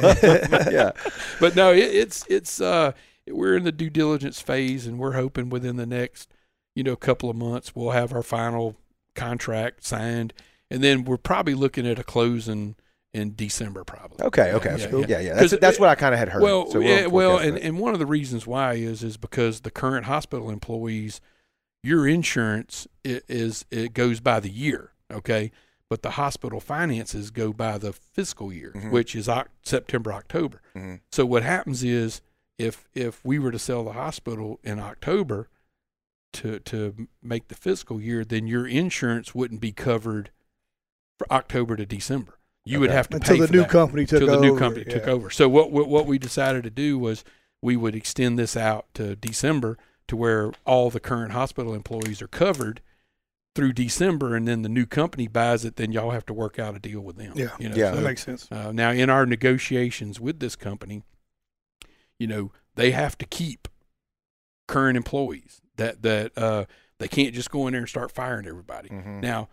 [0.70, 0.90] yeah
[1.40, 2.92] but no, it, it's it's uh
[3.28, 6.32] we're in the due diligence phase, and we're hoping within the next
[6.74, 8.76] you know couple of months we'll have our final
[9.14, 10.32] contract signed,
[10.70, 12.74] and then we're probably looking at a closing
[13.12, 14.24] in December, probably.
[14.26, 15.34] okay okay Yeah, yeah yeah, yeah, yeah.
[15.34, 17.92] That's, that's what I kind of had heard Well, so yeah, well, and, and one
[17.92, 21.20] of the reasons why is is because the current hospital employees,
[21.84, 25.52] your insurance is it goes by the year, okay,
[25.88, 28.90] but the hospital finances go by the fiscal year, Mhm.
[28.90, 29.28] which is
[29.62, 30.60] September October.
[30.76, 30.98] Mhm.
[31.12, 32.20] So what happens is
[32.58, 35.48] if if we were to sell the hospital in October
[36.34, 40.30] to to make the fiscal year, then your insurance wouldn't be covered
[41.18, 42.38] for October to December.
[42.64, 44.46] You would have to Until pay the for new that company took until over.
[44.46, 45.28] the new company took over.
[45.30, 47.24] So what, what what we decided to do was
[47.60, 49.76] we would extend this out to December
[50.08, 52.80] to where all the current hospital employees are covered
[53.54, 55.76] through December, and then the new company buys it.
[55.76, 57.32] Then y'all have to work out a deal with them.
[57.36, 57.50] Yeah.
[57.58, 57.76] you know.
[57.76, 57.90] Yeah.
[57.92, 58.50] That makes sense.
[58.50, 61.02] uh, now in our negotiations with this company,
[62.24, 63.68] you know they have to keep
[64.66, 65.60] current employees.
[65.76, 66.64] That that uh,
[66.98, 68.88] they can't just go in there and start firing everybody.
[68.88, 69.20] Mhm.
[69.20, 69.48] Now,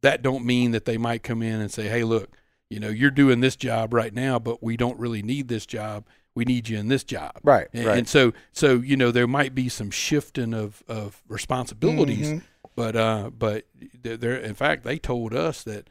[0.00, 2.36] that don't mean that they might come in and say, "Hey, look,
[2.68, 6.04] you know, you're doing this job right now, but we don't really need this job.
[6.34, 9.28] We need you in this job." right And, right and so, so you know, there
[9.28, 12.42] might be some shifting of of responsibilities, Mhm.
[12.74, 13.66] but uh, but
[14.02, 15.88] they're, they're- in fact they told us that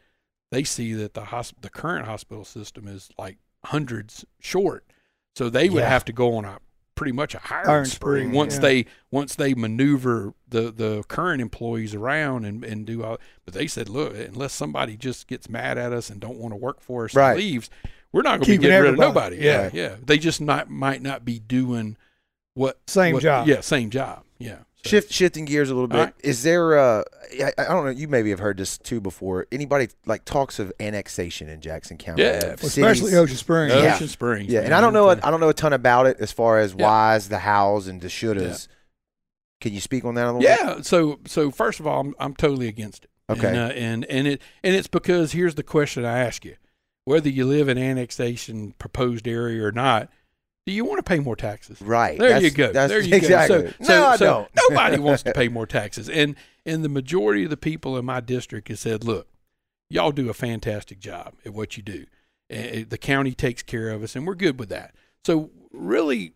[0.52, 4.84] they see that the hosp- the current hospital system is like hundreds short,
[5.36, 5.90] so they would Yeah.
[5.90, 6.58] have to go on a
[6.96, 8.62] pretty much a hiring Iron spree spree, once yeah.
[8.62, 13.18] they once they maneuver the the current employees around and and do all.
[13.44, 16.58] But they said, look, unless somebody just gets mad at us and don't want to
[16.58, 17.32] work for us Right.
[17.32, 17.70] and leaves,
[18.14, 19.38] we're not going to be getting rid of nobody.
[19.38, 19.70] Yeah.
[19.74, 19.96] yeah, yeah.
[20.06, 21.98] They just not might not be doing
[22.54, 23.48] what Same what- job.
[23.48, 24.24] Yeah, same job.
[24.38, 24.60] Yeah.
[24.86, 25.98] So- Shift shifting gears a little bit.
[25.98, 26.14] All right.
[26.22, 26.78] Is there?
[26.78, 27.04] Uh,
[27.44, 27.92] I, I don't know.
[27.92, 29.48] You maybe have heard this too before.
[29.52, 32.22] Anybody like talks of annexation in Jackson County?
[32.24, 33.16] Yeah, of Especially?
[33.16, 33.74] Ocean Springs.
[33.74, 33.96] Yeah.
[33.96, 34.52] Ocean Springs.
[34.52, 34.74] Yeah, and.
[34.74, 35.10] I don't know.
[35.10, 35.22] Okay.
[35.24, 36.86] I don't know a ton about it as far as Yeah.
[36.86, 38.68] whys, the hows, and the shouldas.
[39.62, 40.50] Can you speak on that a little bit?
[40.62, 40.82] Yeah.
[40.82, 43.10] So so first of all, I'm I'm totally against it.
[43.30, 43.48] Okay.
[43.48, 46.58] And uh, and, and it and it's because here's the question I ask you:
[47.06, 50.10] whether you live in annexation proposed area or not,
[50.66, 51.82] do you want to pay more taxes?
[51.82, 52.18] Right.
[52.18, 52.72] There That's- you go.
[52.72, 53.64] that's- there you exactly.
[53.64, 53.72] go.
[53.82, 54.50] So, no, I so don't.
[54.70, 56.36] nobody wants to pay more taxes, and
[56.66, 59.28] and the majority of the people in my district has said, "Look,
[59.90, 62.06] y'all do a fantastic job at what you do.
[62.50, 64.94] And the county takes care of us, and we're good with that.
[65.24, 66.34] So really,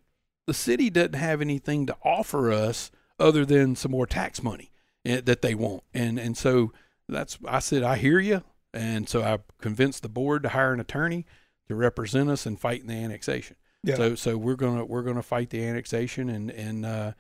[0.48, 4.72] the city doesn't have anything to offer us other than some more tax money
[5.06, 6.72] eh, that they want, and and so
[7.08, 10.80] that's I said I hear you, and so I convinced the board to hire an
[10.80, 11.26] attorney
[11.68, 13.56] to represent us and fight in the annexation.
[13.84, 13.96] Yeah.
[13.96, 17.12] So so we're gonna we're gonna fight the annexation and and uh,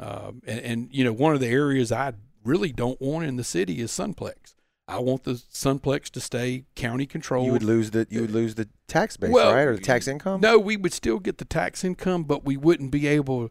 [0.00, 2.14] um, and, and you know one of the areas I
[2.44, 4.54] really don't want in the city is Sunplex.
[4.88, 7.46] I want the Sunplex to stay county controlled.
[7.46, 10.08] You would lose the you would lose the tax base, Well, right, or the tax
[10.08, 10.40] income.
[10.40, 13.50] No, we would still get the tax income, but we wouldn't be able.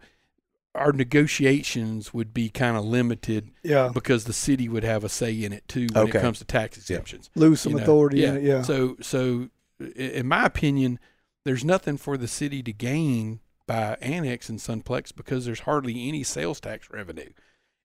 [0.76, 3.90] Our negotiations would be kind of limited Yeah.
[3.92, 6.20] because the city would have a say in it too when Okay.
[6.20, 7.30] it comes to tax exemptions.
[7.36, 7.84] Lose some you know.
[7.84, 8.30] authority yeah.
[8.30, 8.44] in it.
[8.44, 8.62] Yeah.
[8.62, 9.50] So so
[9.96, 11.00] in my opinion,
[11.48, 16.60] there's nothing for the city to gain by annexing Sunplex because there's hardly any sales
[16.60, 17.30] tax revenue.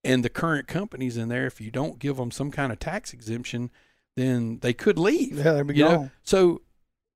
[0.05, 3.13] And the current companies in there, if you don't give them some kind of tax
[3.13, 3.71] exemption,
[4.17, 5.39] then they could leave.
[5.39, 5.91] Yeah, there we you go.
[5.91, 6.11] know?
[6.25, 6.63] So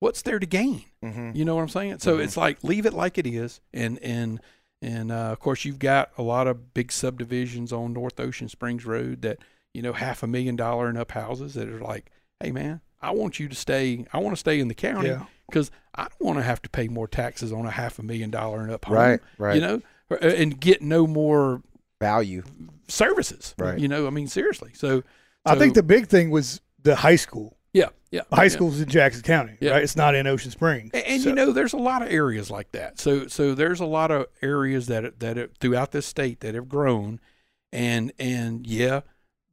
[0.01, 0.85] what's there to gain?
[1.05, 1.33] Mm-hmm.
[1.35, 1.99] You know what I'm saying?
[1.99, 2.25] So Mhm.
[2.25, 4.41] it's like leave it like it is, and and
[4.83, 8.85] and uh, of course you've got a lot of big subdivisions on North Ocean Springs
[8.85, 9.39] Road that
[9.75, 13.11] you know half a million dollar and up houses that are like, hey man, I
[13.11, 14.07] want you to stay.
[14.13, 15.25] I want to stay in the county Yeah.
[15.49, 18.31] Because I don't want to have to pay more taxes on a half a million
[18.31, 18.97] dollar and up home.
[18.97, 19.55] Right, right.
[19.55, 21.63] You know, uh, and get no more
[22.01, 22.43] Value.
[22.89, 23.55] services.
[23.59, 23.79] Right.
[23.79, 24.73] You know, I mean seriously.
[24.75, 25.03] So
[25.45, 27.57] I think the big thing was the high school.
[27.73, 28.49] yeah, yeah, High yeah.
[28.49, 29.73] school's in Jackson County, Yeah.
[29.73, 29.83] right?
[29.83, 30.91] It's not in Ocean Springs.
[30.95, 32.99] And, and So- you know, there's a lot of areas like that.
[32.99, 36.69] So so there's a lot of areas that that have- throughout this state that have
[36.69, 37.21] grown,
[37.73, 39.01] and and yeah,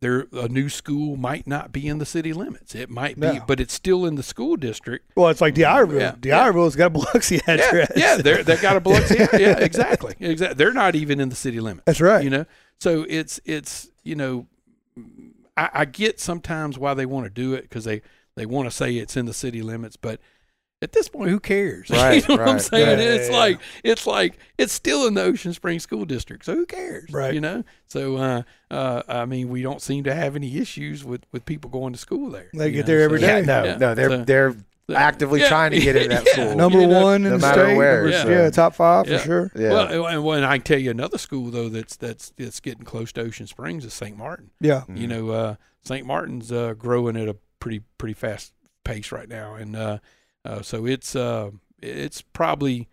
[0.03, 2.75] there a new school might not be in the city limits.
[2.75, 3.43] It might be, No.
[3.47, 5.11] but it's still in the school district.
[5.15, 5.99] well, it's like D'Iberville.
[5.99, 7.91] Yeah, D'Iberville's got a Biloxi address.
[7.95, 9.15] yeah, they're, they got a Biloxi.
[9.17, 10.55] Yeah, yeah, exactly, exactly.
[10.55, 11.85] They're not even in the city limits.
[11.85, 12.23] That's right.
[12.23, 12.45] You know,
[12.79, 14.45] so it's it's you know,
[15.57, 18.01] I, I get sometimes why they want to do it because they
[18.35, 20.19] they want to say it's in the city limits, but
[20.83, 21.89] at this point, who cares?
[21.89, 22.99] Right, you know what I'm saying?
[22.99, 26.53] Yeah, it's yeah, like it's like it's still in the Ocean Springs School District, so
[26.53, 27.09] who cares?
[27.11, 27.33] Right.
[27.33, 27.63] You know.
[27.87, 31.69] So uh, uh, I mean, we don't seem to have any issues with with people
[31.71, 32.49] going to school there.
[32.53, 33.39] They get know, there every so- day.
[33.39, 33.77] Yeah, no, Yeah.
[33.77, 34.55] no, they're So- they're
[34.93, 36.55] actively Yeah, trying to get in that yeah, school.
[36.55, 37.77] Number you know, one in no the matter state.
[37.77, 39.17] where, Number- so- yeah, top five Yeah.
[39.19, 39.51] for sure.
[39.55, 39.69] Yeah.
[39.69, 43.11] Well, and when I can tell you another school though that's that's that's getting close
[43.13, 44.17] to Ocean Springs is St.
[44.17, 44.49] Martin.
[44.59, 44.81] Yeah.
[44.81, 44.97] Mm-hmm.
[44.97, 46.05] You know, uh, St.
[46.05, 48.51] Martin's uh, growing at a pretty pretty fast
[48.83, 49.99] pace right now, and uh,
[50.45, 52.87] uh, so it's uh, it's probably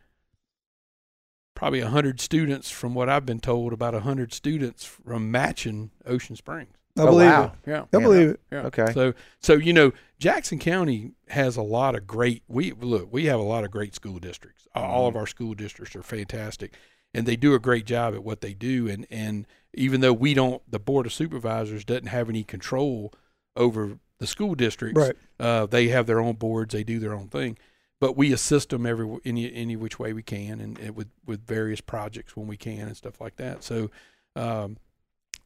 [1.55, 3.72] probably hundred students from what I've been told.
[3.72, 6.74] About hundred students from matching Ocean Springs.
[6.98, 7.44] I Oh, believe wow.
[7.44, 7.70] it.
[7.70, 7.80] Yeah.
[7.82, 8.01] I Yeah.
[8.01, 8.40] believe it.
[8.51, 8.62] Yeah.
[8.62, 8.92] Okay.
[8.92, 13.38] So so you know Jackson County has a lot of great we look we have
[13.38, 14.66] a lot of great school districts.
[14.74, 16.74] All of our school districts are fantastic
[17.14, 20.34] and they do a great job at what they do and and even though we
[20.34, 23.12] don't the board of supervisors doesn't have any control
[23.57, 25.16] over the school districts Right.
[25.40, 27.58] uh, they have their own boards they do their own thing
[28.00, 31.44] but we assist them every any any which way we can and, and with with
[31.46, 33.90] various projects when we can and stuff like that so
[34.36, 34.76] um,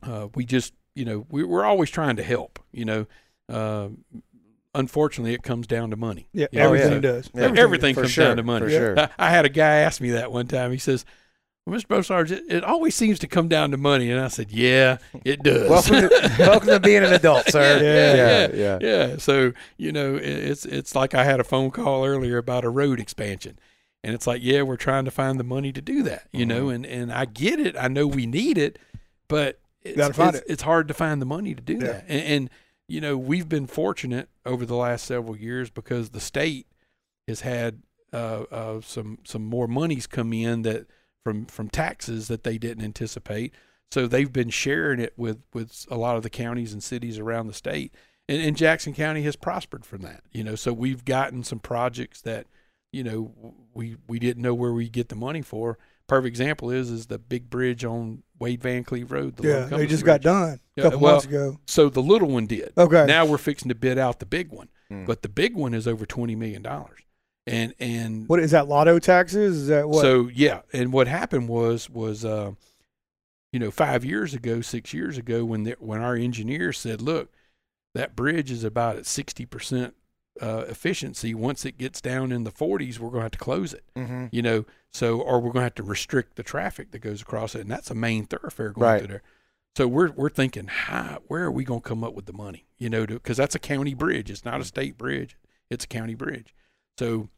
[0.02, 3.06] uh, we just you know we, we're always trying to help you know
[3.48, 3.88] uh,
[4.74, 7.30] unfortunately it comes down to money Yeah, You know, everything so- does.
[7.34, 7.52] Yeah.
[7.56, 8.98] everything For comes sure, down to money for sure.
[8.98, 11.04] I, I had a guy ask me that one time he says
[11.66, 11.86] well, Mr.
[11.86, 14.10] Bosarge, it, it always seems to come down to money.
[14.10, 15.68] And I said, Yeah, it does.
[15.70, 17.80] Welcome to, welcome to being an adult, sir.
[17.82, 19.06] Yeah, yeah, yeah, yeah.
[19.10, 19.16] yeah.
[19.16, 22.68] So you know, it- it's it's like I had a phone call earlier about a
[22.70, 23.58] road expansion,
[24.02, 26.28] and it's like, yeah, we're trying to find the money to do that.
[26.32, 26.74] You know, Mm-hmm.
[26.74, 27.76] and and I get it.
[27.78, 28.78] I know we need it,
[29.28, 30.44] but it's, it's, it.
[30.46, 31.78] it's hard to find the money to do Yeah.
[31.92, 32.04] that.
[32.08, 32.50] And, and
[32.88, 36.66] you know, we've been fortunate over the last several years because the state
[37.26, 40.86] has had uh, uh, some some more monies come in that
[41.24, 43.52] from from taxes that they didn't anticipate.
[43.90, 47.46] So they've been sharing it with with a lot of the counties and cities around
[47.48, 47.94] the state,
[48.28, 50.22] and, and Jackson County has prospered from that.
[50.32, 52.46] You know, so we've gotten some projects that
[52.92, 53.32] you know
[53.72, 55.78] we we didn't know where we get the money for.
[56.06, 59.36] Perfect example is is the big bridge on Wade Vancleave Road.
[59.36, 60.22] The Yeah, Little they just Bridge.
[60.22, 61.58] got done a Yeah, couple well, months ago.
[61.66, 62.72] So the little one did.
[62.76, 63.06] Okay.
[63.06, 65.06] Now we're fixing to bid out the big one, Hmm.
[65.06, 67.00] but the big one is over twenty million dollars,
[67.46, 68.68] and and what is that?
[68.68, 69.56] Lotto taxes?
[69.62, 70.00] Is that what?
[70.02, 72.52] so yeah, and what happened was was uh,
[73.52, 77.32] you know five years ago, six years ago, when the, when our engineers said, look,
[77.94, 79.94] that bridge is about at sixty percent
[80.40, 81.34] uh, efficiency.
[81.34, 83.84] Once it gets down in the forties, we're going to have to close it.
[83.94, 84.26] Mm-hmm.
[84.32, 87.54] You know, so or we're going to have to restrict the traffic that goes across
[87.54, 88.98] it, and that's a main thoroughfare going Right.
[89.00, 89.22] through there.
[89.76, 92.64] So we're we're thinking, how, where are we going to come up with the money?
[92.78, 94.30] You know, because that's a county bridge.
[94.30, 95.36] It's not a state bridge.
[95.68, 96.54] It's a county bridge.
[96.96, 97.28] So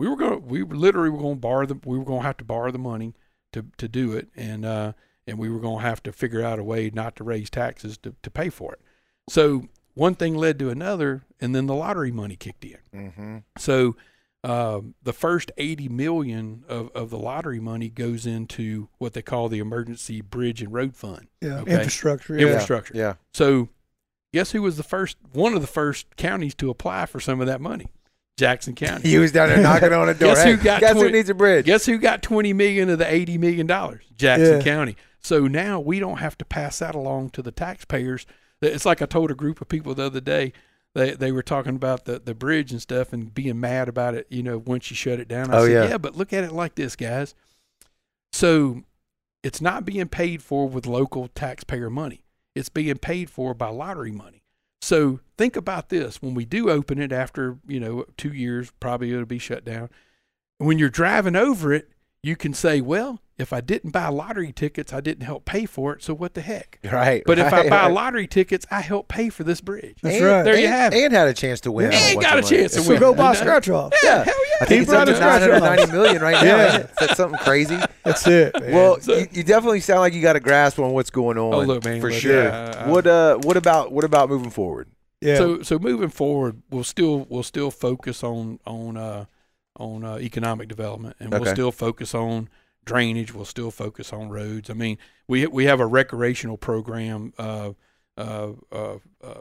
[0.00, 0.32] we were going.
[0.32, 1.78] to We literally were going to borrow the.
[1.84, 3.12] We were going to have to borrow the money
[3.52, 4.94] to to do it, and uh,
[5.26, 7.98] and we were going to have to figure out a way not to raise taxes
[7.98, 8.80] to to pay for it.
[9.28, 12.78] So one thing led to another, and then the lottery money kicked in.
[12.94, 13.36] Mm-hmm.
[13.58, 13.94] So
[14.42, 19.50] um, the first 80 million of, of the lottery money goes into what they call
[19.50, 21.72] the emergency bridge and road fund yeah, okay.
[21.72, 22.38] infrastructure.
[22.38, 22.46] Yeah.
[22.46, 22.94] infrastructure.
[22.96, 23.14] Yeah.
[23.34, 23.68] So
[24.32, 27.46] guess who was the first one of the first counties to apply for some of
[27.48, 27.88] that money?
[28.36, 29.08] Jackson County.
[29.08, 30.34] He was down there knocking on the door.
[30.34, 31.66] Guess hey, who got guess who needs a bridge?
[31.66, 34.04] Guess who got 20 million of the 80 million dollars?
[34.16, 34.62] Jackson Yeah.
[34.62, 34.96] County.
[35.22, 38.24] So now we don't have to pass that along to the taxpayers.
[38.62, 40.52] It's like I told a group of people the other day.
[40.94, 44.26] They they were talking about the the bridge and stuff and being mad about it.
[44.30, 45.50] You know, once you shut it down.
[45.50, 45.88] I Oh, said, yeah.
[45.90, 47.34] yeah, but look at it like this, guys.
[48.32, 48.82] So
[49.42, 52.24] it's not being paid for with local taxpayer money.
[52.54, 54.39] It's being paid for by lottery money.
[54.82, 59.12] So think about this: when we do open it after you know two years, probably
[59.12, 59.90] it'll be shut down.
[60.58, 61.90] When you're driving over it,
[62.22, 65.94] you can say, "Well, if I didn't buy lottery tickets, I didn't help pay for
[65.94, 66.02] it.
[66.02, 67.22] So what the heck?" Right.
[67.24, 67.92] But if I buy right.
[67.92, 69.96] lottery tickets, I help pay for this bridge.
[70.02, 70.42] That's and, right.
[70.42, 71.04] There you and- have it.
[71.04, 71.92] And had a chance to win.
[71.92, 71.98] Yeah.
[71.98, 73.00] a And got a chance to So win.
[73.00, 73.40] go buy You know?
[73.40, 73.92] scratch off.
[74.02, 74.56] Yeah, hell yeah.
[74.60, 75.60] I think it's Keep up to running scratch offs.
[75.62, 76.56] 990 million right now.
[76.56, 76.76] Yeah.
[76.80, 76.90] ain't?
[77.00, 77.78] That's something crazy.
[78.04, 78.60] That's it.
[78.60, 78.72] man.
[78.72, 81.54] Well, So- you, you definitely sound like you got a grasp on what's going on.
[81.54, 82.44] Oh, look, man, for look, sure.
[82.44, 84.88] yeah, what uh, what about what about moving forward?
[85.22, 85.36] yeah.
[85.36, 89.24] So so moving forward, we'll still we'll still focus on on uh,
[89.80, 91.42] on uh, economic development, and Okay.
[91.42, 92.48] we'll still focus on
[92.84, 93.34] drainage.
[93.34, 94.70] We'll still focus on roads.
[94.70, 97.72] I mean, we we have a recreational program uh,
[98.16, 99.34] uh, uh, uh,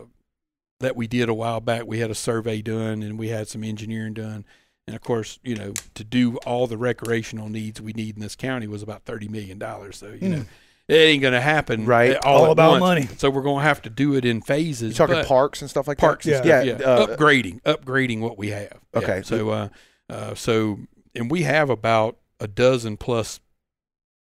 [0.80, 1.86] that we did a while back.
[1.86, 4.46] We had a survey done, and we had some engineering done.
[4.88, 8.36] And of course, you know, to do all the recreational needs we need in this
[8.36, 9.98] county was about thirty million dollars.
[9.98, 10.46] So you know,
[10.88, 12.16] it ain't going to happen Right.
[12.18, 12.82] All, All about once.
[12.82, 13.08] money.
[13.18, 14.98] So we're going to have to do it in phases.
[14.98, 16.38] You talking parks and stuff like parks that?
[16.38, 16.62] and Yeah.
[16.64, 16.80] stuff.
[16.82, 18.80] Yeah, Yeah, uh, upgrading, upgrading what we have.
[18.94, 19.22] Yeah, Okay.
[19.24, 19.70] So,
[20.10, 20.80] uh, so,
[21.16, 23.40] and we have about a dozen plus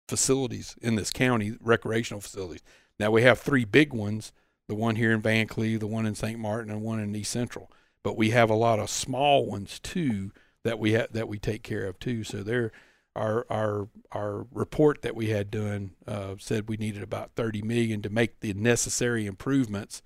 [0.08, 2.64] facilities in this county, recreational facilities.
[3.00, 4.32] Now we have three big ones:
[4.68, 6.40] the one here in Vancleave, the one in St.
[6.40, 7.72] Martin, and one in East Central.
[8.04, 10.32] But we have a lot of small ones too
[10.64, 12.24] that we ha- that we take care of too.
[12.24, 12.72] So there.
[13.16, 18.04] Our, our our report that we had done uh, said we needed about 30 million
[18.04, 20.04] to make the necessary improvements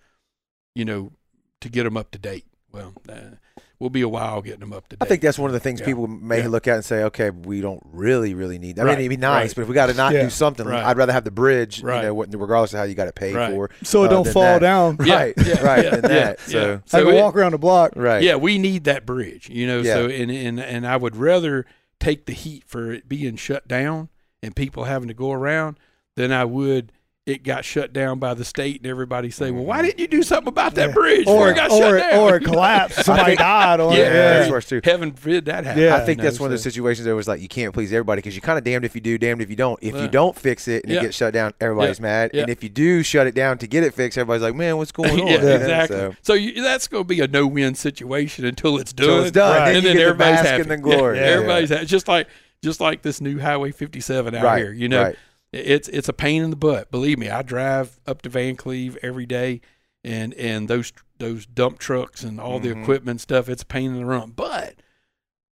[0.75, 1.11] you know,
[1.59, 2.45] to get them up to date.
[2.71, 3.35] Well, uh,
[3.81, 5.03] we'll be a while getting them up to date.
[5.03, 5.87] I think that's one of the things Yeah.
[5.87, 6.47] people may Yeah.
[6.49, 8.75] look at and say, okay, we don't really, really need.
[8.77, 8.83] That.
[8.83, 8.91] I Right.
[8.99, 9.55] mean, it'd be nice, Right.
[9.55, 10.23] but if we got to not Yeah.
[10.23, 10.83] do something, Right.
[10.85, 11.97] I'd rather have the bridge, Right.
[11.97, 13.51] you know, what- regardless of how you got it paid Right.
[13.51, 13.69] for.
[13.83, 14.59] so it uh, don't fall that.
[14.59, 14.97] down.
[15.03, 16.39] Yeah, Right, yeah, right, yeah, than that.
[16.47, 17.93] yeah, So, I So can it- walk around the block.
[17.95, 18.21] right.
[18.21, 19.81] Yeah, we need that bridge, you know.
[19.81, 19.95] Yeah.
[19.95, 21.65] So and, and and I would rather
[21.99, 24.09] take the heat for it being shut down
[24.43, 25.77] and people having to go around
[26.15, 26.91] than I would
[27.27, 29.85] it got shut down by the state and everybody say, "Well, why mm-hmm.
[29.85, 30.93] didn't you do something about that Yeah.
[30.95, 33.03] bridge Or, it got or, shut down?" or it collapsed.
[33.05, 34.13] Somebody think- died on Yeah, it.
[34.13, 34.81] that's worse too.
[34.83, 35.83] Heaven forbid that happen.
[35.83, 35.95] Yeah.
[35.97, 37.75] I think you that's know, one of those so- situations that was like you can't
[37.75, 39.77] please everybody because you're kind of damned if you do, damned if you don't.
[39.83, 40.99] If you don't fix it and Yeah.
[40.99, 42.31] it gets shut down, everybody's mad.
[42.33, 42.41] Yeah.
[42.41, 44.91] And if you do shut it down to get it fixed, everybody's like, man, what's
[44.91, 45.27] going on?
[45.27, 45.97] yeah, You exactly.
[45.97, 49.05] So, So, you, that's going to be a no-win situation until it's done.
[49.07, 49.57] so it's done.
[49.57, 49.67] Right.
[49.67, 50.61] And you then get the everybody's bask happy.
[50.63, 51.17] in the glory.
[51.19, 51.31] Yeah, Yeah.
[51.33, 51.85] everybody's happy.
[51.85, 52.27] just like
[52.63, 54.57] just like this new Highway 57 out right.
[54.57, 54.71] here.
[54.73, 55.15] You know, right.
[55.51, 56.91] It's it's a pain in the butt.
[56.91, 59.61] Believe me, I drive up to Vancleave every day,
[60.03, 62.81] and and those those dump trucks and all the Mhm.
[62.81, 63.49] equipment and stuff.
[63.49, 64.31] It's a pain in the run.
[64.31, 64.75] But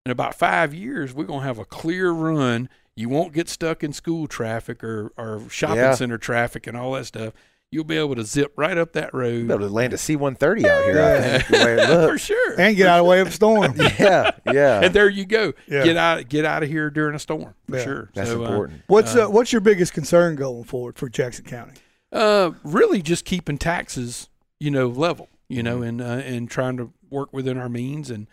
[0.07, 2.69] in about five years, we're gonna have a clear run.
[2.97, 5.95] You won't get stuck in school traffic or or shopping Yeah.
[5.95, 7.35] center traffic and all that stuff.
[7.71, 9.47] You'll be able to zip right up that road.
[9.47, 11.03] Be able to land a C-130 out here.
[11.03, 11.39] I Yeah.
[11.39, 12.59] think, the way it For sure.
[12.61, 13.75] And get out of the way of a storm.
[13.99, 14.81] yeah, yeah.
[14.83, 15.53] and there you go.
[15.67, 15.85] Yeah.
[15.85, 17.85] Get out get out of here during a storm for Yeah.
[17.85, 18.11] sure.
[18.15, 18.83] That's So, uh, important.
[18.87, 21.75] What's Uh, uh, what's your biggest concern going forward for Jackson County?
[22.11, 25.89] Uh, really, just keeping taxes, you know, level, you know, Mhm.
[25.89, 28.29] and uh, and trying to work within our means, and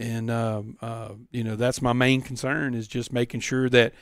[0.00, 3.92] and um, uh, you know, that's my main concern is just making sure that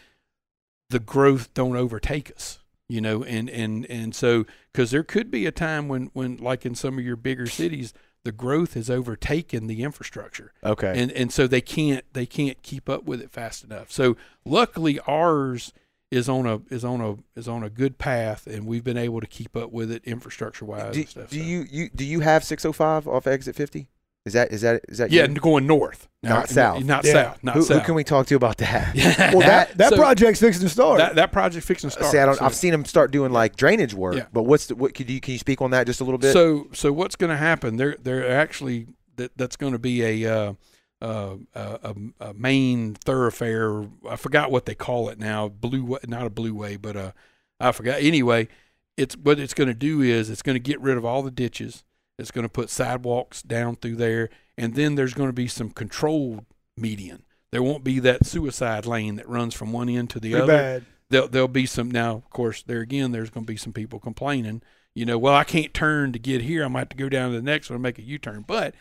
[0.91, 5.47] the growth don't overtake us, you know, and and and so because there could be
[5.47, 7.93] a time when when like in some of your bigger cities,
[8.25, 10.93] the growth has overtaken the infrastructure Okay.
[11.01, 13.91] and and so they can't they can't keep up with it fast enough.
[13.93, 15.73] So luckily ours
[16.11, 19.21] is on a is on a is on a good path, and we've been able
[19.21, 21.31] to keep up with it infrastructure wise do, and stuff.
[21.31, 21.45] do so.
[21.45, 23.89] you you do you have 605 off exit 50?
[24.27, 25.35] Is that is that is that Yeah, you?
[25.37, 26.85] going north, Not south.
[26.85, 27.13] not Yeah.
[27.13, 27.79] south, not who, south.
[27.81, 28.95] who can we talk to about that?
[28.95, 29.31] Yeah.
[29.33, 30.99] Well, that that So, project's fixing to start.
[30.99, 32.11] that that project fixing to start.
[32.11, 34.27] See, I don't, so, I've seen them start doing like drainage work, Yeah.
[34.33, 36.33] but what's the, what could you can you speak on that just a little bit?
[36.33, 37.77] So so what's going to happen?
[37.77, 40.35] There there actually that that's going to be a.
[40.37, 40.53] Uh,
[41.03, 41.95] uh, a, a,
[42.31, 43.85] a main thoroughfare.
[44.09, 45.47] I forgot what they call it now.
[45.47, 47.13] Blue, not a blue way, but uh,
[47.61, 48.01] I forgot.
[48.01, 48.49] Anyway,
[48.97, 51.31] it's what it's going to do is it's going to get rid of all the
[51.31, 51.85] ditches.
[52.19, 55.71] It's going to put sidewalks down through there, and then there's going to be some
[55.71, 56.47] controlled
[56.77, 57.25] median.
[57.53, 60.53] There won't be that suicide lane that runs from one end to the Pretty other
[60.53, 60.85] bad.
[61.11, 63.99] there'll there'll be some now of course there again there's going to be some people
[64.01, 64.61] complaining
[64.95, 67.31] you know well i can't turn to get here i might have to go down
[67.31, 68.75] to the next one and make a u-turn but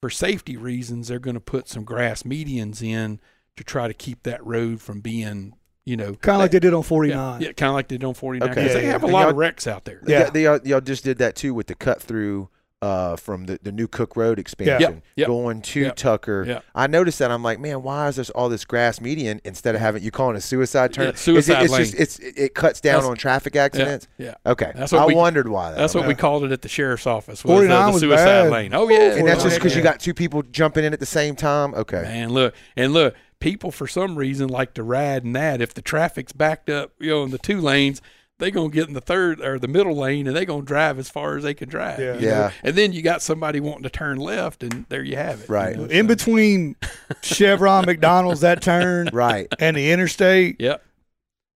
[0.00, 3.20] for safety reasons they're going to put some grass medians in
[3.56, 5.52] to try to keep that road from being
[5.84, 7.40] you know Kind of like they did on 49.
[7.42, 8.62] yeah kind of like they did on 49 Okay.
[8.62, 8.92] 'cause Yeah, they yeah.
[8.92, 10.20] have a And lot of wrecks out there Yeah.
[10.20, 12.48] yeah, they, y'all, y'all just did that too with the cut through
[12.80, 15.26] uh, from the, the new Cook Road expansion yep.
[15.26, 15.96] going to Yep.
[15.96, 16.44] Tucker.
[16.46, 16.64] Yep.
[16.74, 19.80] I noticed that I'm like, man, why is there all this grass median instead of
[19.80, 21.06] having you calling it a suicide turn?
[21.06, 21.82] Yeah, suicide it, it's lane.
[21.82, 24.06] just it's it cuts down That's- on traffic accidents.
[24.16, 25.70] yeah Okay, That's what I we- wondered why.
[25.70, 25.78] That.
[25.78, 26.08] that's what Yeah.
[26.08, 28.52] we called it at the sheriff's office was uh, 49 the was suicide bad.
[28.52, 29.58] lane oh yeah and that's just Yeah.
[29.58, 31.74] because you got two people jumping in at the same time.
[31.74, 33.14] Okay, Man, look and look.
[33.40, 35.60] People for some reason like to ride in that.
[35.60, 38.02] If the traffic's backed up, you know, in the two lanes,
[38.38, 41.10] they gonna get in the third or the middle lane and they gonna drive as
[41.10, 41.98] far as they can drive.
[41.98, 42.14] Yeah.
[42.14, 42.26] you know?
[42.26, 42.50] Yeah.
[42.62, 45.48] And then you got somebody wanting to turn left, and there you have it.
[45.48, 45.76] you Right.
[45.76, 46.76] know, In so- between
[47.22, 49.48] Chevron, McDonald's, that turn, Right.
[49.58, 50.82] and the interstate, Yep.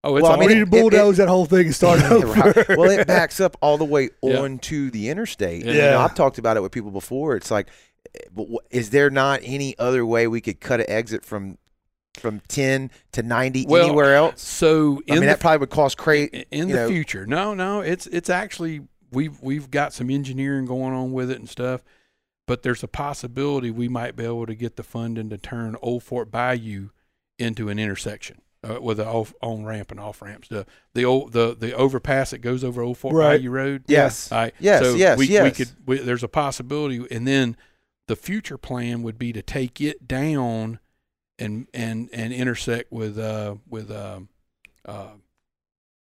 [0.04, 1.66] Oh, it's Well, I all we mean, need to it- it- bulldoze that whole thing
[1.66, 2.26] and start over.
[2.32, 2.68] right.
[2.76, 4.40] Well, it backs up all the way Yeah.
[4.40, 5.64] onto the interstate.
[5.64, 5.72] Yeah.
[5.72, 7.36] You know, I've talked about it with people before.
[7.36, 7.68] It's like,
[8.16, 11.56] eh, but wh- is there not any other way we could cut an exit from
[12.18, 14.42] from 10 to 90 Well, anywhere else?
[14.42, 16.28] so I mean, the that probably would cost crazy.
[16.50, 17.26] in- in the know- future.
[17.26, 21.48] No, no, it's it's actually we've we've got some engineering going on with it and
[21.48, 21.82] stuff,
[22.46, 26.02] but there's a possibility we might be able to get the funding to turn Old
[26.02, 26.90] Fort Bayou
[27.38, 30.48] into an intersection uh, with an off, on ramp and off ramps.
[30.48, 33.38] The the old the the overpass that goes over Old Fort Right.
[33.40, 33.84] Bayou Road.
[33.88, 34.30] Yes.
[34.30, 34.54] All right.
[34.60, 35.70] Yes, So yes, we, we could.
[35.86, 37.56] We, there's a possibility, and then
[38.06, 40.78] the future plan would be to take it down
[41.38, 44.28] and and and intersect with uh with um
[44.84, 45.12] uh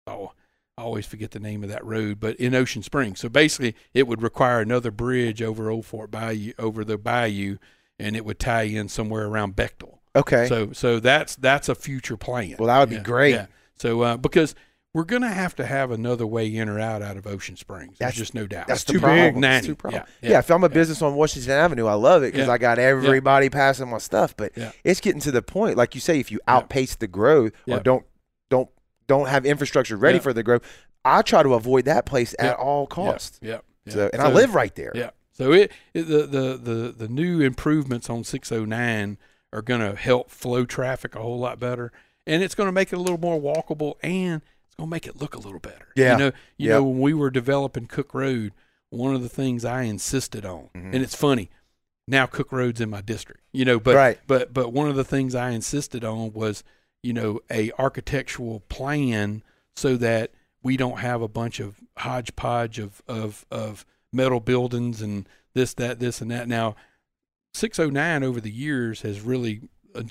[0.07, 0.31] oh
[0.77, 3.19] I always forget the name of that road, but in Ocean Springs.
[3.19, 7.57] So basically, it would require another bridge over Old Fort Bayou over the bayou,
[7.97, 9.97] and it would tie in somewhere around Bechtel.
[10.15, 10.47] Okay.
[10.47, 12.55] So so that's that's a future plan.
[12.59, 13.33] Well, that would be great.
[13.35, 13.47] Yeah.
[13.75, 14.53] So uh, because
[14.97, 17.99] we're gonna have to have another way in or out out of Ocean Springs.
[17.99, 18.65] There's That's- just no doubt.
[18.65, 19.37] That's too big.
[19.37, 19.41] Nanny.
[19.41, 20.01] That's the problem.
[20.21, 20.73] Yeah, Yeah, yeah, if I'm a yeah.
[20.73, 22.49] business on Washington Avenue, I love it because.
[22.49, 24.35] I got everybody passing my stuff.
[24.35, 27.79] But it's getting to the point, like you say, if you outpace the growth or
[27.79, 28.05] don't
[28.49, 28.69] don't
[29.05, 30.63] don't have infrastructure ready for the growth,
[31.05, 33.39] I try to avoid that place at all costs.
[33.43, 33.59] Yeah.
[33.85, 33.93] yeah.
[33.93, 34.93] So, and I live right there.
[34.95, 35.11] Yeah.
[35.33, 39.19] So it, it the, the the the new improvements on 609
[39.53, 41.91] are going to help flow traffic a whole lot better,
[42.25, 44.41] and it's going to make it a little more walkable, and
[44.79, 45.87] to make it look a little better.
[45.95, 46.13] Yeah.
[46.13, 46.73] You know, you Yeah.
[46.75, 48.53] know when we were developing Cook Road,
[48.89, 50.93] one of the things I insisted on, Mhm.
[50.93, 51.49] and it's funny.
[52.07, 54.19] Now Cook Road's in my district, you know, but Right.
[54.27, 56.63] but but one of the things I insisted on was,
[57.03, 59.43] you know, a architectural plan
[59.75, 60.31] so that
[60.63, 65.99] we don't have a bunch of hodgepodge of of of metal buildings and this that
[65.99, 66.47] this and that.
[66.47, 66.75] Now,
[67.53, 69.61] 609 over the years has really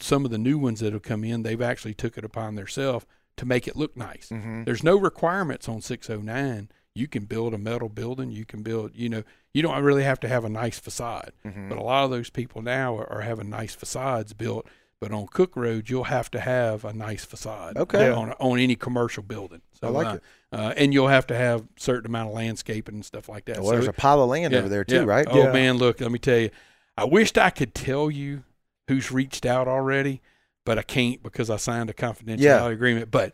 [0.00, 3.06] some of the new ones that have come in, they've actually took it upon themselves
[3.36, 4.28] to make it look nice.
[4.30, 4.64] Mhm.
[4.64, 6.70] There's no requirements on 609.
[6.94, 8.30] You can build a metal building.
[8.30, 9.22] You can build, you know,
[9.52, 11.32] you don't really have to have a nice facade.
[11.44, 11.68] Mhm.
[11.68, 14.66] But a lot of those people now are, are having nice facades built.
[14.98, 18.08] But on Cook Road, you'll have to have a nice facade Okay.
[18.10, 19.60] on on any commercial building.
[19.78, 20.22] So, I like uh, it.
[20.52, 23.56] Uh, and you'll have to have certain amount of landscaping and stuff like that.
[23.58, 25.02] Well, So there's it- a pile of land yeah, over there too, yeah.
[25.04, 25.26] right?
[25.28, 25.52] Oh Yeah.
[25.52, 26.48] man, look, let me tell you,
[26.96, 28.44] I wished I could tell you
[28.88, 30.22] who's reached out already,
[30.66, 32.68] but I can't because I signed a confidentiality Yeah.
[32.68, 33.10] agreement.
[33.10, 33.32] But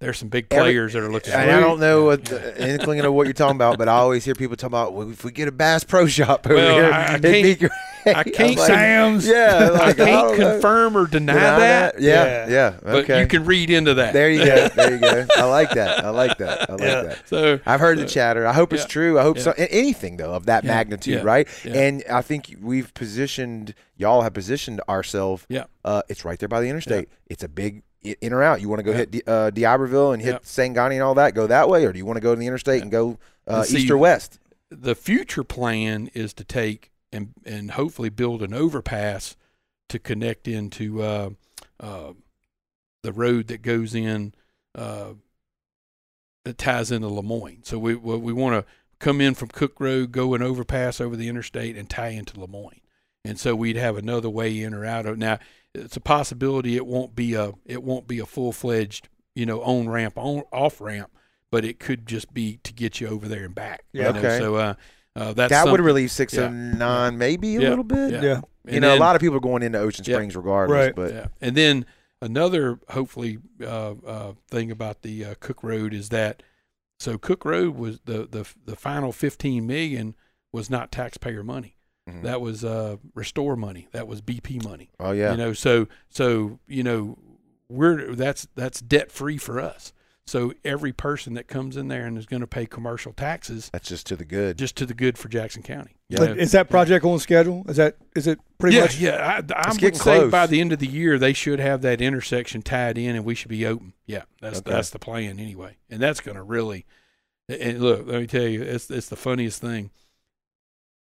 [0.00, 1.32] there's some big Every- players that are looking.
[1.32, 3.92] And at I don't know what the inkling of what you're talking about, but I
[3.94, 6.74] always hear people talking about well, if we get a Bass Pro Shop over Well,
[6.74, 7.70] here, I- I it'd can't- great.
[8.06, 9.26] I can't like, say- Sam's.
[9.26, 10.52] Yeah, I can't don't know.
[10.52, 12.48] confirm or deny, Deny that, Yeah, Yeah.
[12.48, 12.74] yeah.
[12.82, 13.20] but okay.
[13.20, 14.12] you can read into that.
[14.12, 14.68] there you go.
[14.76, 15.26] There you go.
[15.36, 16.04] I like that.
[16.04, 16.70] I like that.
[16.70, 17.02] I like Yeah.
[17.02, 17.28] that.
[17.28, 18.46] so I've heard the chatter.
[18.46, 19.18] I hope it's true.
[19.18, 19.42] I hope Yeah.
[19.42, 19.54] so.
[19.58, 20.70] Anything though of that Yeah.
[20.70, 21.22] magnitude, Yeah.
[21.22, 21.48] right?
[21.64, 21.72] Yeah.
[21.74, 25.44] And I think we've positioned y'all have positioned ourselves.
[25.48, 25.64] Yeah.
[25.84, 27.08] Uh, it's right there by the interstate.
[27.26, 28.60] It's a big i- in or out.
[28.60, 28.96] You want to go Yeah.
[28.98, 30.38] hit uh, D'Iberville and hit Yeah.
[30.40, 31.34] Sangani and all that.
[31.34, 33.64] Go that way, or do you want to go to the interstate and go uh,
[33.68, 34.38] And east or west?
[34.70, 39.34] the future plan is to take and and hopefully build an overpass
[39.88, 41.30] to connect into uh,
[41.80, 42.12] uh,
[43.02, 44.34] the road that goes in
[44.74, 45.14] uh,
[46.44, 47.60] that ties into Lemoyne.
[47.64, 51.16] So we we, we want to come in from Cook Road, go an overpass over
[51.16, 52.80] the interstate, and tie into Lemoyne.
[53.24, 55.38] And so we'd have another way in or out of now.
[55.78, 59.62] It's a possibility it won't be a it won't be a full fledged you know
[59.62, 61.10] on ramp on off ramp,
[61.50, 63.84] but it could just be to get you over there and back.
[63.92, 64.10] you Yeah.
[64.12, 64.18] know.
[64.18, 64.38] Okay.
[64.38, 64.74] So uh,
[65.16, 67.68] uh, that's that would relieve six and nine, maybe a Yeah.
[67.70, 68.12] little bit.
[68.12, 68.22] Yeah.
[68.22, 68.40] Yeah.
[68.64, 70.16] You And know, then- a lot of people are going into Ocean Yeah.
[70.16, 70.86] Springs regardless.
[70.86, 70.94] Right.
[70.94, 71.26] But yeah.
[71.40, 71.86] And then
[72.20, 76.42] another hopefully uh, uh, thing about the uh, Cook Road is that
[77.00, 80.14] so Cook Road was the the the final 15 million
[80.52, 81.76] was not taxpayer money.
[82.08, 82.22] Mhm.
[82.22, 83.88] That was uh, restore money.
[83.92, 84.90] That was BP money.
[84.98, 87.18] oh yeah, You know, so so you know
[87.68, 89.92] we're that's that's debt free for us.
[90.26, 93.88] So every person that comes in there and is going to pay commercial taxes that's
[93.88, 94.58] just to the good.
[94.58, 95.96] just to the good for Jackson County.
[96.10, 96.18] Yeah.
[96.18, 96.32] know?
[96.34, 97.64] Is that project on schedule?
[97.66, 98.98] Is that is it pretty yeah, much?
[98.98, 99.42] yeah.
[99.48, 100.30] I, I would getting say close.
[100.30, 103.34] by the end of the year they should have that intersection tied in, and we
[103.34, 103.94] should be open.
[104.06, 104.70] Yeah, that's Okay.
[104.70, 106.84] that's the plan anyway, and that's going to really.
[107.48, 109.90] And look, let me tell you, it's it's the funniest thing.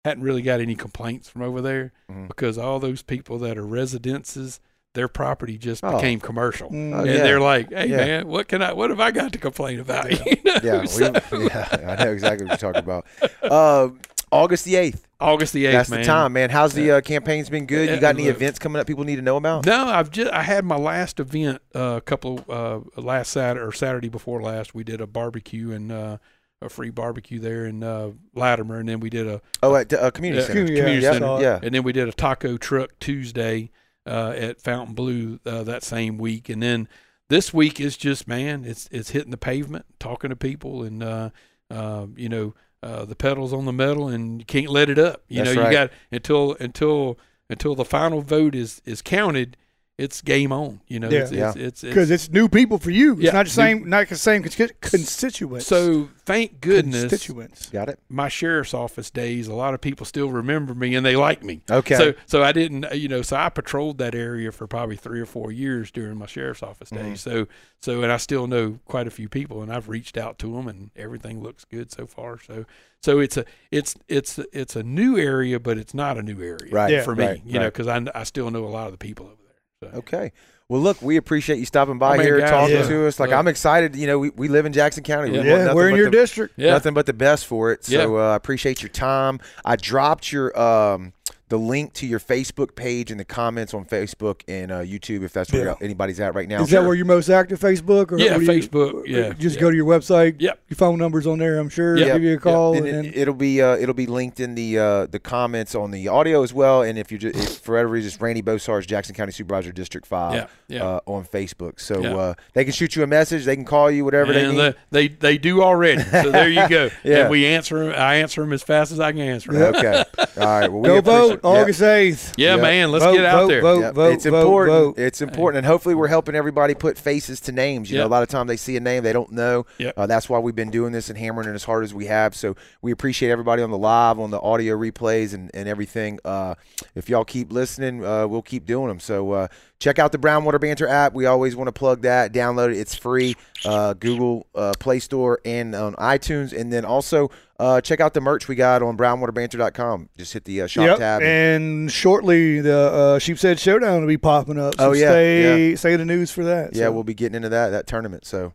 [0.04, 2.28] Hadn't really got any complaints from over there Mhm.
[2.28, 4.58] because all those people that are residences,
[4.94, 5.96] their property just Oh.
[5.96, 7.22] became commercial, Mm, Oh, and yeah.
[7.22, 7.96] they're like, "Hey Yeah.
[7.98, 8.72] man, what can I?
[8.72, 10.24] What have I got to complain about?" Yeah.
[10.26, 10.60] You know?
[10.62, 13.06] yeah, So- we, yeah, I know exactly what you're talking about.
[13.42, 13.90] Uh,
[14.32, 15.06] August the eighth.
[15.20, 15.72] August the eighth.
[15.74, 16.00] That's man.
[16.00, 16.48] the time, man.
[16.50, 17.90] How's the uh, campaign's been good?
[17.90, 18.36] You got any look.
[18.36, 19.66] events coming up people need to know about?
[19.66, 23.72] No, I've just I had my last event uh, a couple uh, last Saturday or
[23.72, 24.74] Saturday before last.
[24.74, 26.16] We did a barbecue and uh,
[26.62, 30.10] a free barbecue there in uh, Latimer, and then we did a Oh, at uh,
[30.10, 30.60] community Yeah, center.
[30.72, 31.40] Yeah, community I center.
[31.40, 31.58] Yeah.
[31.62, 33.70] and then we did a taco truck Tuesday
[34.06, 36.88] uh, at Fontainebleau uh, that same week, and then
[37.28, 41.30] this week is just man, it's it's hitting the pavement, talking to people, and uh,
[41.70, 45.22] uh, you know uh, the pedals on the metal, and you can't let it up.
[45.28, 45.70] You That's know right.
[45.70, 49.56] you got until until until the final vote is is counted.
[50.00, 50.80] It's game on.
[50.88, 51.20] You know, Yeah.
[51.20, 51.48] it's, Yeah.
[51.48, 53.12] it's, it's, it's Because it's new people for you.
[53.12, 55.66] It's Yeah, not the new- same, not the same constituents.
[55.66, 57.68] so thank goodness constituents.
[57.70, 57.98] Got it.
[58.08, 59.46] my sheriff's office days.
[59.48, 61.60] A lot of people still remember me and they like me.
[61.70, 61.94] Okay.
[61.96, 65.26] So so I didn't you know so I patrolled that area for probably three or
[65.26, 67.20] four years during my sheriff's office days.
[67.24, 67.30] Mm-hmm.
[67.30, 67.46] So
[67.80, 70.66] so and I still know quite a few people and I've reached out to them
[70.68, 72.38] and everything looks good so far.
[72.38, 72.64] So
[73.02, 76.70] so it's a it's it's it's a new area, but it's not a new area
[76.72, 76.90] Right.
[76.92, 77.02] Yeah.
[77.02, 77.26] for me.
[77.26, 79.39] right, you know because I I still know a lot of the people over there.
[79.82, 79.88] So.
[79.94, 80.32] Okay.
[80.68, 82.82] Well, look, we appreciate you stopping by Oh, man, here, guys, talking yeah.
[82.86, 83.18] to us.
[83.18, 83.38] Like, Look.
[83.38, 83.96] I'm excited.
[83.96, 85.30] You know, we, we live in Jackson County.
[85.30, 85.40] We Yeah.
[85.44, 86.54] want Yeah, nothing we're in your the- district.
[86.58, 86.72] Yeah.
[86.72, 87.84] Nothing but the best for it.
[87.86, 88.04] So Yeah.
[88.28, 89.40] uh, I appreciate your time.
[89.64, 91.14] I dropped your um,
[91.50, 95.32] the link to your Facebook page in the comments on Facebook and uh, YouTube if
[95.32, 95.74] that's where Yeah.
[95.82, 96.62] anybody's at right now.
[96.62, 97.60] Is that where you're most active?
[97.60, 99.60] Facebook or Yeah, what do you- Facebook, yeah, Just yeah.
[99.60, 100.36] go to your website.
[100.38, 100.58] Yep.
[100.70, 101.58] Your phone number's on there.
[101.58, 101.96] I'm sure.
[101.98, 102.06] Yep.
[102.14, 102.40] Give you a Yep.
[102.42, 102.76] call.
[102.76, 105.90] and and it, it'll be uh, it'll be linked in the uh, the comments on
[105.90, 106.82] the audio as well.
[106.82, 110.06] And if you just if for whatever reason, it's Randy Bosarge Jackson County Supervisor District
[110.06, 110.84] Five Yeah, yeah.
[110.84, 111.80] Uh, on Facebook.
[111.80, 112.14] So Yeah.
[112.16, 113.44] uh, they can shoot you a message.
[113.44, 114.56] They can call you whatever they need.
[114.56, 116.02] the, they they do already.
[116.02, 116.90] So there you go.
[117.02, 117.22] Yeah.
[117.22, 119.74] And we answer 'em- I answer them as fast as I can answer 'em.
[119.74, 120.04] okay.
[120.36, 120.70] All right.
[120.70, 121.50] Well, we go appreciate- vote yeah.
[121.50, 122.34] August 8th.
[122.36, 122.62] Yeah, Yeah.
[122.62, 122.90] man.
[122.92, 123.60] Let's Vote, get out vote, there.
[123.62, 123.80] vote.
[123.80, 123.96] Yep.
[124.14, 124.78] it's vote, important.
[124.78, 124.98] vote.
[124.98, 127.90] It's important, and hopefully we're helping everybody put faces to names.
[127.90, 129.66] You know, a lot of times they see a name they don't know.
[129.78, 129.94] Yep.
[129.96, 132.34] Uh, that's why we've been doing this and hammering it as hard as we have.
[132.34, 136.18] So we appreciate everybody on the live, on the audio replays, and, and everything.
[136.24, 136.54] Uh,
[136.94, 139.00] if y'all keep listening, uh, we'll keep doing them.
[139.00, 139.48] So uh,
[139.80, 141.12] check out the Brownwater Banter app.
[141.14, 142.32] We always want to plug that.
[142.32, 142.78] Download it.
[142.78, 143.34] It's free.
[143.64, 147.30] Uh, Google uh, Play Store and on iTunes, and then also.
[147.58, 150.08] Uh, check out the merch we got on brownwaterbanter.com.
[150.16, 150.98] Just hit the uh, shop Yep.
[150.98, 151.20] tab.
[151.20, 154.76] And shortly, the uh, Sheepshead Showdown will be popping up.
[154.78, 156.74] So Oh, yeah, Stay, stay in the news for that.
[156.74, 158.24] yeah, So, we'll be getting into that that tournament.
[158.24, 158.54] So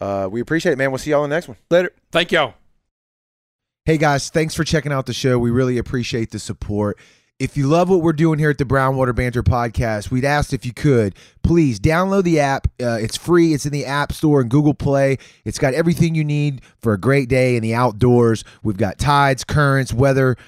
[0.00, 0.92] uh, we appreciate it, man.
[0.92, 1.56] We'll see y'all in the next one.
[1.70, 1.90] later.
[2.12, 2.54] Thank y'all.
[3.84, 5.38] Hey guys, thanks for checking out the show.
[5.40, 6.98] We really appreciate the support.
[7.38, 10.64] If you love what we're doing here at the Brownwater Banter podcast, we'd ask if
[10.64, 12.66] you could please download the app.
[12.80, 13.52] Uh, it's free.
[13.52, 15.18] It's in the App Store and Google Play.
[15.44, 18.42] It's got everything you need for a great day in the outdoors.
[18.62, 20.38] We've got tides, currents, weather,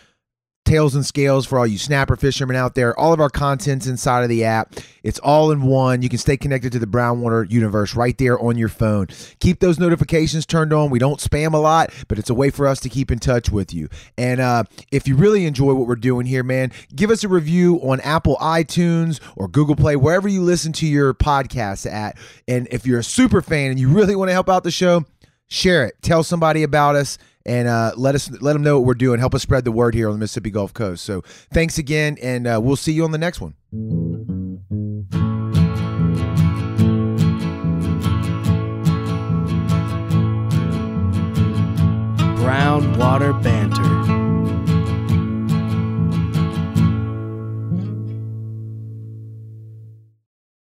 [0.69, 2.99] tails and scales for all you snapper fishermen out there.
[2.99, 4.75] All of our content's inside of the app.
[5.03, 6.03] It's all in one.
[6.03, 9.07] You can stay connected to the Brownwater universe right there on your phone.
[9.41, 10.91] Keep those notifications turned on.
[10.91, 13.49] We don't spam a lot, but it's a way for us to keep in touch
[13.49, 13.89] with you.
[14.19, 17.77] And uh, if you really enjoy what we're doing here, man, give us a review
[17.77, 22.19] on Apple iTunes or Google Play, wherever you listen to your podcasts at.
[22.47, 25.07] And if you're a super fan and you really want to help out the show,
[25.49, 26.01] share it.
[26.03, 29.19] Tell somebody about us and uh, let us let them know what we're doing.
[29.19, 31.05] Help us spread the word here on the Mississippi Gulf Coast.
[31.05, 31.23] So
[31.53, 33.55] thanks again, and uh, we'll see you on the next one.
[42.37, 44.08] Brown Water Banter.